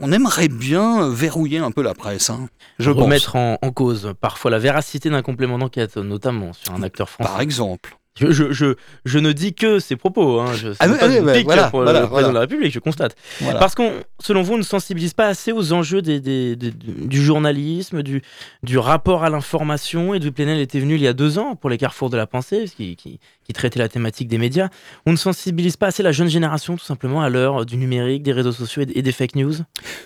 [0.00, 2.30] on aimerait bien verrouiller un peu la presse.
[2.30, 2.48] Hein,
[2.78, 7.08] je Remettre en, en, cause parfois la véracité d'un complément d'enquête, notamment sur un acteur
[7.08, 7.30] français.
[7.30, 7.96] Par exemple.
[8.14, 8.74] Je, je, je,
[9.06, 10.38] je, ne dis que ces propos.
[10.40, 10.52] Hein.
[10.52, 11.08] Je, ah, pas
[11.42, 13.16] voilà, pour le président de la République, je constate.
[13.58, 13.90] Parce qu'on,
[14.20, 18.20] selon vous, ne sensibilise pas assez aux enjeux des, des, du journalisme, du,
[18.62, 20.12] du rapport à l'information.
[20.12, 22.26] Et du Plenel était venu il y a deux ans pour les carrefours de la
[22.26, 24.68] pensée, qui, qui, qui traitait la thématique des médias.
[25.06, 28.32] On ne sensibilise pas assez la jeune génération, tout simplement, à l'heure du numérique, des
[28.32, 29.54] réseaux sociaux et des fake news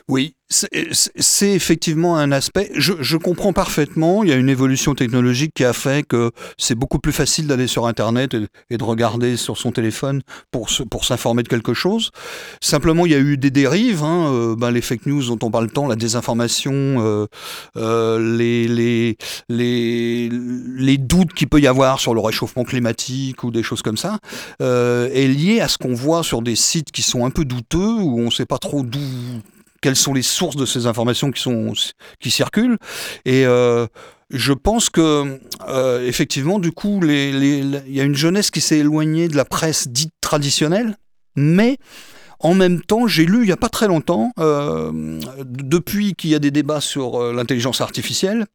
[0.08, 2.70] Oui, c'est effectivement un aspect.
[2.76, 4.22] Je, comprends parfaitement.
[4.22, 7.66] Il y a une évolution technologique qui a fait que c'est beaucoup plus facile d'aller
[7.66, 8.36] sur Internet
[8.70, 10.22] et, de regarder sur son téléphone
[10.52, 12.12] pour, pour s'informer de quelque chose.
[12.60, 14.04] Simplement, il y a eu des dérives.
[14.04, 17.26] Hein, euh, ben, les fake news dont on parle tant, la désinformation, euh,
[17.76, 19.16] euh, les, les,
[19.48, 23.96] les, les doutes qu'il peut y avoir sur le réchauffement climatique ou des choses comme
[23.96, 24.18] ça,
[24.60, 28.20] est lié à ce qu'on voit sur des sites qui sont un peu douteux, où
[28.20, 29.00] on ne sait pas trop d'où
[29.86, 31.72] quelles sont les sources de ces informations qui, sont,
[32.20, 32.78] qui circulent.
[33.24, 33.86] Et euh,
[34.30, 39.28] je pense que, euh, effectivement, du coup, il y a une jeunesse qui s'est éloignée
[39.28, 40.96] de la presse dite traditionnelle,
[41.36, 41.78] mais
[42.40, 46.34] en même temps, j'ai lu il n'y a pas très longtemps, euh, depuis qu'il y
[46.34, 48.46] a des débats sur euh, l'intelligence artificielle,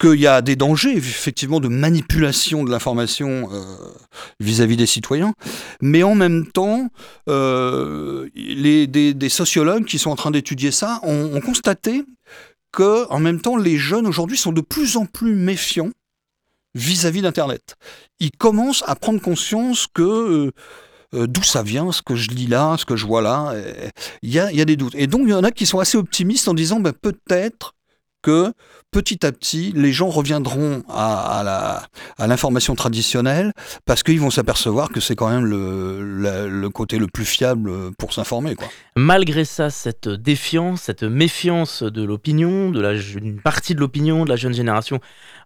[0.00, 3.62] qu'il y a des dangers, effectivement, de manipulation de l'information euh,
[4.40, 5.34] vis-à-vis des citoyens.
[5.80, 6.88] Mais en même temps,
[7.26, 12.04] les, des, sociologues qui sont en train d'étudier ça ont, constaté
[12.72, 15.90] que, en même temps, les jeunes aujourd'hui sont de plus en plus méfiants
[16.74, 17.76] vis-à-vis d'Internet.
[18.20, 20.52] Ils commencent à prendre conscience que
[21.12, 23.54] d'où ça vient, ce que je lis là, ce que je vois là.
[24.22, 24.94] Il y a, des doutes.
[24.94, 27.74] Et donc, il y en a qui sont assez optimistes en disant ben, peut-être
[28.26, 28.52] que
[28.90, 31.84] petit à petit, les gens reviendront à,
[32.18, 33.52] l'information traditionnelle
[33.84, 38.56] parce qu'ils vont s'apercevoir que c'est quand même le, côté le plus fiable pour s'informer.
[38.96, 44.30] Malgré ça, cette défiance, cette méfiance de l'opinion, de la, une partie de l'opinion de
[44.30, 44.98] la jeune génération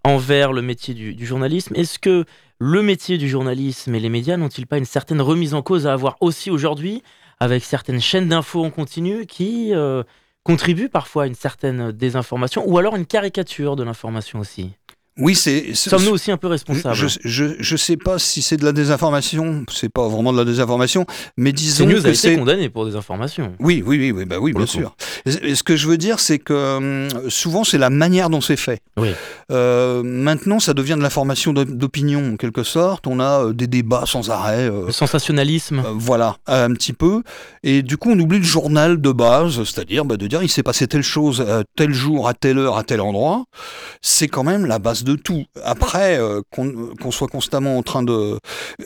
[0.04, 2.24] envers le métier du journalisme, est-ce que
[2.60, 5.94] le métier du journalisme et les médias n'ont-ils pas une certaine remise en cause à
[5.94, 7.02] avoir aussi aujourd'hui
[7.40, 10.02] avec certaines chaînes d'infos en continu qui euh,
[10.44, 14.72] contribuent parfois à une certaine désinformation ou alors une caricature de l'information aussi?
[15.20, 15.74] Oui, c'est.
[15.74, 19.64] Sommes-nous aussi un peu responsables Je je, je sais pas si c'est de la désinformation,
[19.70, 21.06] c'est pas vraiment de la désinformation,
[21.36, 23.52] mais disons news que c'est condamné pour désinformation.
[23.60, 24.94] Oui, oui, oui, oui, bah oui, bien sûr.
[25.26, 28.80] ce que je veux dire, c'est que hum, souvent c'est la manière dont c'est fait.
[28.96, 29.10] Oui.
[29.50, 33.06] Euh, maintenant, ça devient de l'information d'opinion en quelque sorte.
[33.06, 34.70] On a euh, des débats sans arrêt.
[34.70, 35.82] Euh, le sensationnalisme.
[35.94, 37.22] voilà, un petit peu.
[37.62, 40.62] Et du coup, on oublie le journal de base, c'est-à-dire bah, de dire il s'est
[40.62, 41.44] passé telle chose
[41.76, 43.44] tel jour, à telle heure, à tel endroit.
[44.00, 45.44] C'est quand même la base de tout.
[45.62, 48.38] Après, euh, qu'on soit constamment en train de...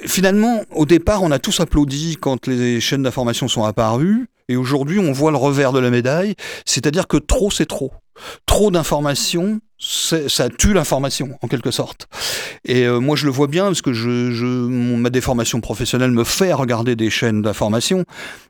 [0.06, 4.98] Finalement, au départ, on a tous applaudi quand les chaînes d'information sont apparues, et aujourd'hui,
[4.98, 6.34] on voit le revers de la médaille,
[6.66, 7.92] c'est-à-dire que trop, c'est trop.
[8.46, 12.08] Trop d'informations, ça tue l'information en quelque sorte.
[12.64, 16.96] Et euh, moi je le vois bien parce que ma déformation professionnelle me fait regarder
[16.96, 18.04] des chaînes d'information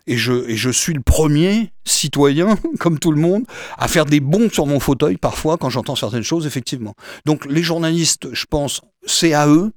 [0.06, 3.44] et je, et je suis le premier citoyen, comme tout le monde,
[3.78, 6.94] à faire des bons sur mon fauteuil parfois quand j'entends certaines choses, effectivement.
[7.24, 9.72] Donc les journalistes, je pense, c'est à eux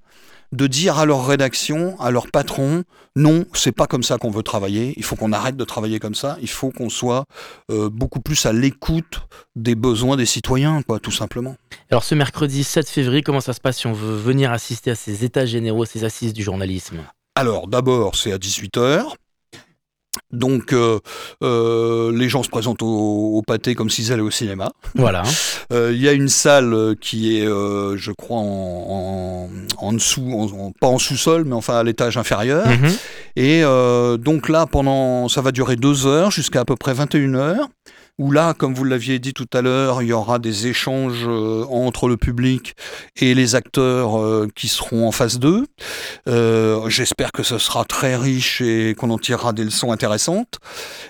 [0.51, 2.83] de dire à leur rédaction, à leur patron,
[3.15, 4.93] non, c'est pas comme ça qu'on veut travailler.
[4.97, 6.37] Il faut qu'on arrête de travailler comme ça.
[6.41, 7.25] Il faut qu'on soit
[7.71, 9.21] euh, beaucoup plus à l'écoute
[9.55, 11.55] des besoins des citoyens, quoi, tout simplement.
[11.89, 14.95] Alors ce mercredi 7 février, comment ça se passe si on veut venir assister à
[14.95, 17.03] ces états généraux, ces assises du journalisme?
[17.35, 19.13] Alors d'abord, c'est à 18h.
[20.31, 20.99] Donc, euh,
[21.43, 24.71] euh, les gens se présentent au, pâté comme s'ils allaient au cinéma.
[24.95, 25.23] Voilà.
[25.73, 29.49] Euh, il y a une salle qui est, je crois, en,
[29.91, 32.65] dessous, pas en sous-sol, mais enfin à l'étage inférieur.
[32.65, 32.89] Mhm.
[33.35, 33.63] Et
[34.17, 37.67] donc là, pendant, ça va durer deux heures jusqu'à à peu près 21 heures
[38.17, 41.65] où là, comme vous l'aviez dit tout à l'heure, il y aura des échanges euh,
[41.69, 42.75] entre le public
[43.15, 45.65] et les acteurs euh, qui seront en phase 2.
[46.27, 50.59] Euh, j'espère que ce sera très riche et qu'on en tirera des leçons intéressantes.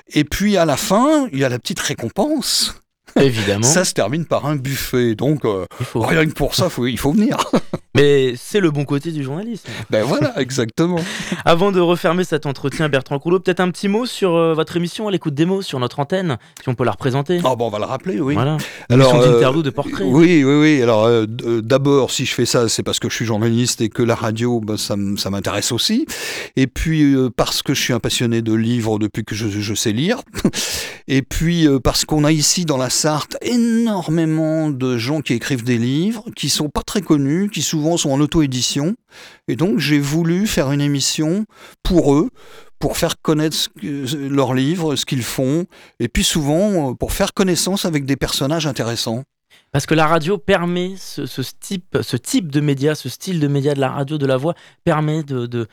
[0.09, 2.75] Et puis à la fin, il y a la petite récompense.
[3.21, 3.63] Évidemment.
[3.63, 5.15] Ça se termine par un buffet.
[5.15, 5.65] Donc, euh,
[5.95, 7.37] rien que pour ça, faut, il faut venir.
[7.97, 9.67] Mais c'est le bon côté du journalisme.
[9.89, 10.99] Ben voilà, exactement.
[11.45, 15.07] Avant de refermer cet entretien, Bertrand Coulot, peut-être un petit mot sur euh, votre émission
[15.07, 17.39] à l'écoute des mots sur notre antenne, si on peut la représenter.
[17.43, 18.35] Ah bon, on va le rappeler, oui.
[18.35, 18.57] Voilà.
[18.91, 20.03] Alors, euh, de portrait.
[20.03, 20.83] Oui, oui, oui.
[20.83, 21.25] Alors, euh,
[21.63, 24.59] d'abord, si je fais ça, c'est parce que je suis journaliste et que la radio,
[24.59, 26.05] ben, ça, m'intéresse aussi.
[26.55, 29.91] Et puis, parce que je suis un passionné de livres depuis que je, je sais
[29.91, 30.19] lire.
[31.07, 32.91] Et puis, parce qu'on a ici, dans la
[33.41, 38.09] Énormément de gens qui écrivent des livres, qui sont pas très connus, qui souvent sont
[38.09, 38.95] en auto-édition.
[39.47, 41.45] Et donc, j'ai voulu faire une émission
[41.83, 42.29] pour eux,
[42.79, 45.65] pour faire connaître leurs livres, ce qu'ils font,
[45.99, 49.23] et puis souvent euh, pour faire connaissance avec des personnages intéressants.
[49.71, 53.47] Parce que la radio permet, ce, ce type, ce type de média, ce style de
[53.47, 54.53] média de la radio, de la voix,
[54.83, 55.67] permet de, de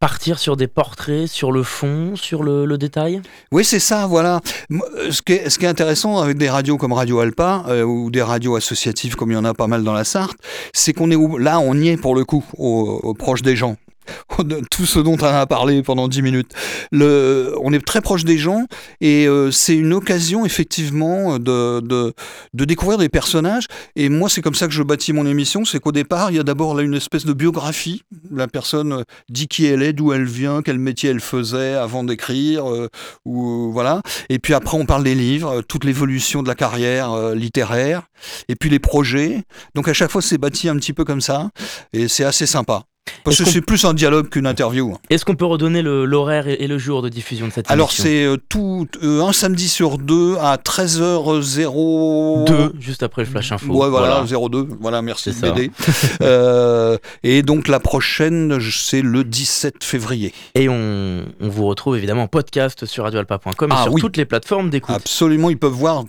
[0.00, 3.22] partir sur des portraits, sur le fond, sur le, détail?
[3.52, 4.40] Oui, c'est ça, voilà.
[4.70, 8.56] Euh, Ce qui, est, intéressant avec des radios comme Radio Alpa euh, ou des radios
[8.56, 10.38] associatives comme il y en a pas mal dans la Sarthe,
[10.72, 13.76] c'est qu'on est là, on y est pour le coup, au proche des gens.
[14.70, 16.52] Tout ce dont on a parlé pendant 10 minutes.
[16.92, 18.66] On est très proche des gens
[19.00, 23.66] et euh, c'est une occasion effectivement de, de, découvrir des personnages.
[23.96, 26.40] Et moi, c'est comme ça que je bâtis mon émission, c'est qu'au départ, il y
[26.40, 28.02] a d'abord une espèce de biographie.
[28.30, 32.04] La personne euh, dit qui elle est, d'où elle vient, quel métier elle faisait avant
[32.04, 32.88] d'écrire, euh,
[33.24, 34.00] ou voilà.
[34.28, 38.02] Et puis après, on parle des livres, toute l'évolution de la carrière littéraire,
[38.48, 39.42] et puis les projets.
[39.74, 41.50] Donc à chaque fois, c'est bâti un petit peu comme ça,
[41.92, 42.84] et c'est assez sympa.
[43.24, 44.96] Parce que c'est plus un dialogue qu'une interview.
[45.08, 48.04] Est-ce qu'on peut redonner l'horaire et, et le jour de diffusion de cette Alors émission
[48.04, 53.52] c'est euh, tout euh, un samedi sur deux à 13h02 Deux, juste après le flash
[53.52, 53.72] info.
[53.72, 54.68] Ouais, voilà, 02.
[54.80, 55.70] Voilà, merci de m'aider.
[56.22, 60.32] Euh, et donc la prochaine, c'est le 17 février.
[60.54, 64.00] Et on, on vous retrouve évidemment en podcast sur radioalpa.com et Ah sur oui.
[64.00, 64.94] toutes les plateformes d'écoute.
[64.94, 66.04] Absolument, ils peuvent voir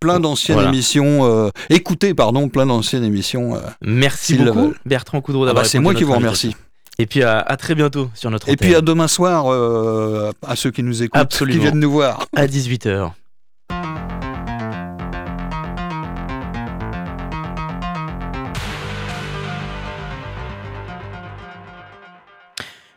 [0.00, 0.68] plein d'anciennes Voilà.
[0.70, 3.54] émissions, euh, écouter, pardon, plein d'anciennes émissions.
[3.56, 4.74] euh, Merci beaucoup.
[4.84, 6.48] Bertrand Coudreau, Ah d'avoir bah, c'est moi qui vous remercie.
[6.48, 6.66] invitation.
[6.98, 8.66] Et puis à, à très bientôt sur notre Et antenne.
[8.68, 11.58] puis à demain soir, euh, à ceux qui nous écoutent, Absolument.
[11.58, 12.26] qui viennent nous voir.
[12.34, 13.10] à 18h.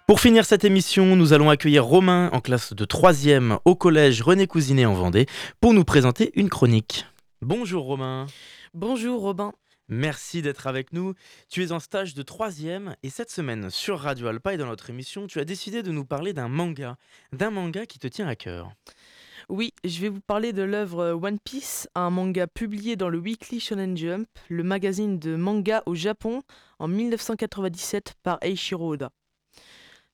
[0.10, 4.48] Pour finir cette émission, nous allons accueillir Romain en classe de 3e au collège René
[4.48, 5.28] Cousinet en Vendée
[5.62, 7.06] pour nous présenter une chronique.
[7.44, 8.26] Bonjour Romain.
[8.74, 9.54] Bonjour Robin.
[9.88, 11.14] Merci d'être avec nous.
[11.48, 14.90] Tu es en stage de 3e et cette semaine sur Radio Alpa et dans notre
[14.90, 16.98] émission, tu as décidé de nous parler d'un manga,
[17.32, 18.72] d'un manga qui te tient à cœur.
[19.48, 23.60] Oui, je vais vous parler de l'œuvre One Piece, un manga publié dans le Weekly
[23.60, 26.42] Shonen Jump, le magazine de manga au Japon,
[26.80, 29.12] en 1997 par Eiichiro Oda.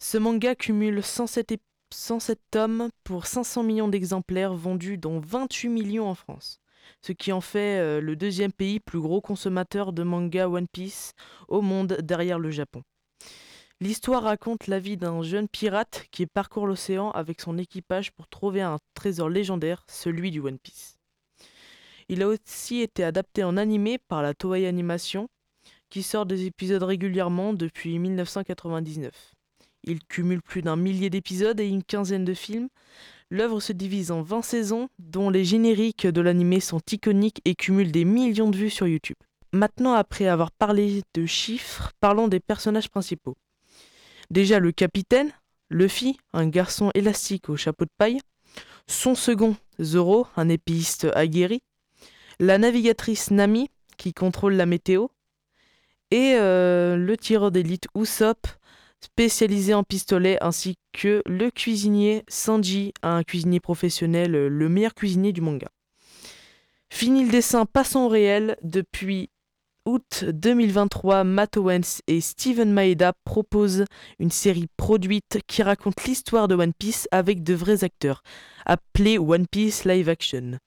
[0.07, 1.59] Ce manga cumule 107, ép-
[1.91, 6.59] 107 tomes pour 500 millions d'exemplaires vendus, dont 28 millions en France,
[7.01, 11.13] ce qui en fait euh, le deuxième pays plus gros consommateur de manga One Piece
[11.47, 12.83] au monde derrière le Japon.
[13.81, 18.61] L'histoire raconte la vie d'un jeune pirate qui parcourt l'océan avec son équipage pour trouver
[18.61, 20.99] un trésor légendaire, celui du One Piece.
[22.09, 25.29] Il a aussi été adapté en animé par la Toei Animation,
[25.89, 29.34] qui sort des épisodes régulièrement depuis 1999.
[29.85, 32.69] Il cumule plus d'un millier d'épisodes et une quinzaine de films.
[33.29, 37.91] L'œuvre se divise en 20 saisons, dont les génériques de l'animé sont iconiques et cumulent
[37.91, 39.17] des millions de vues sur YouTube.
[39.53, 43.37] Maintenant, après avoir parlé de chiffres, parlons des personnages principaux.
[44.31, 45.31] Déjà le capitaine,
[45.69, 48.19] Luffy, un garçon élastique au chapeau de paille.
[48.87, 51.61] Son second, Zoro, un épéiste aguerri.
[52.39, 55.07] La navigatrice Nami, qui contrôle la météo.
[56.11, 58.47] Et euh, le tireur d'élite Usopp,
[59.05, 65.31] spécialisé en pistolet, ainsi que le cuisinier Sanji, un cuisinier professionnel, euh, le meilleur cuisinier
[65.31, 65.67] du manga.
[66.89, 68.57] Fini le dessin, passons au réel.
[68.63, 69.29] Depuis
[69.85, 73.85] août 2023, Matt Owens et Steven Maeda proposent
[74.17, 78.23] une série produite qui raconte l'histoire de One Piece avec de vrais acteurs,
[78.65, 80.57] appelée One Piece Live Action.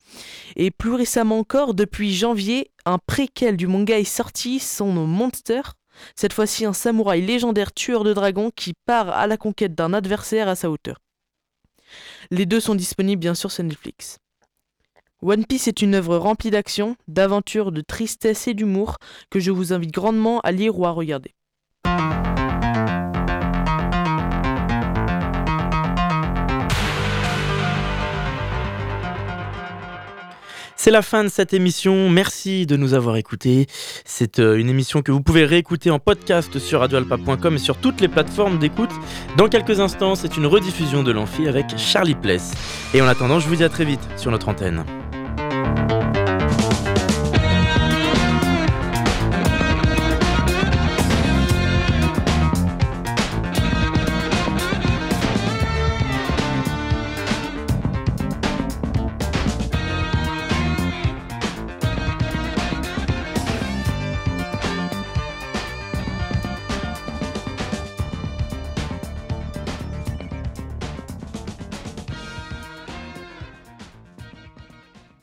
[0.55, 5.63] Et plus récemment encore, depuis janvier, un préquel du manga est sorti, son nom Monster.
[6.17, 10.49] Cette fois-ci, un samouraï légendaire tueur de dragons qui part à la conquête d'un adversaire
[10.49, 10.99] à sa hauteur.
[12.31, 14.19] Les deux sont disponibles bien sûr sur Netflix.
[15.23, 18.99] One Piece est une œuvre remplie d'action, d'aventure, de tristesse et d'humour
[19.31, 21.35] que je vous invite grandement à lire ou à regarder.
[30.81, 32.09] C'est la fin de cette émission.
[32.09, 33.67] Merci de nous avoir écoutés.
[34.05, 38.01] C'est euh, une émission que vous pouvez réécouter en podcast sur radioalpa.com et sur toutes
[38.01, 38.93] les plateformes d'écoute.
[39.37, 42.53] Dans quelques instants, c'est une rediffusion de l'Amphi avec Charlie Pless.
[42.95, 44.85] Et en attendant, je vous dis à très vite sur notre antenne.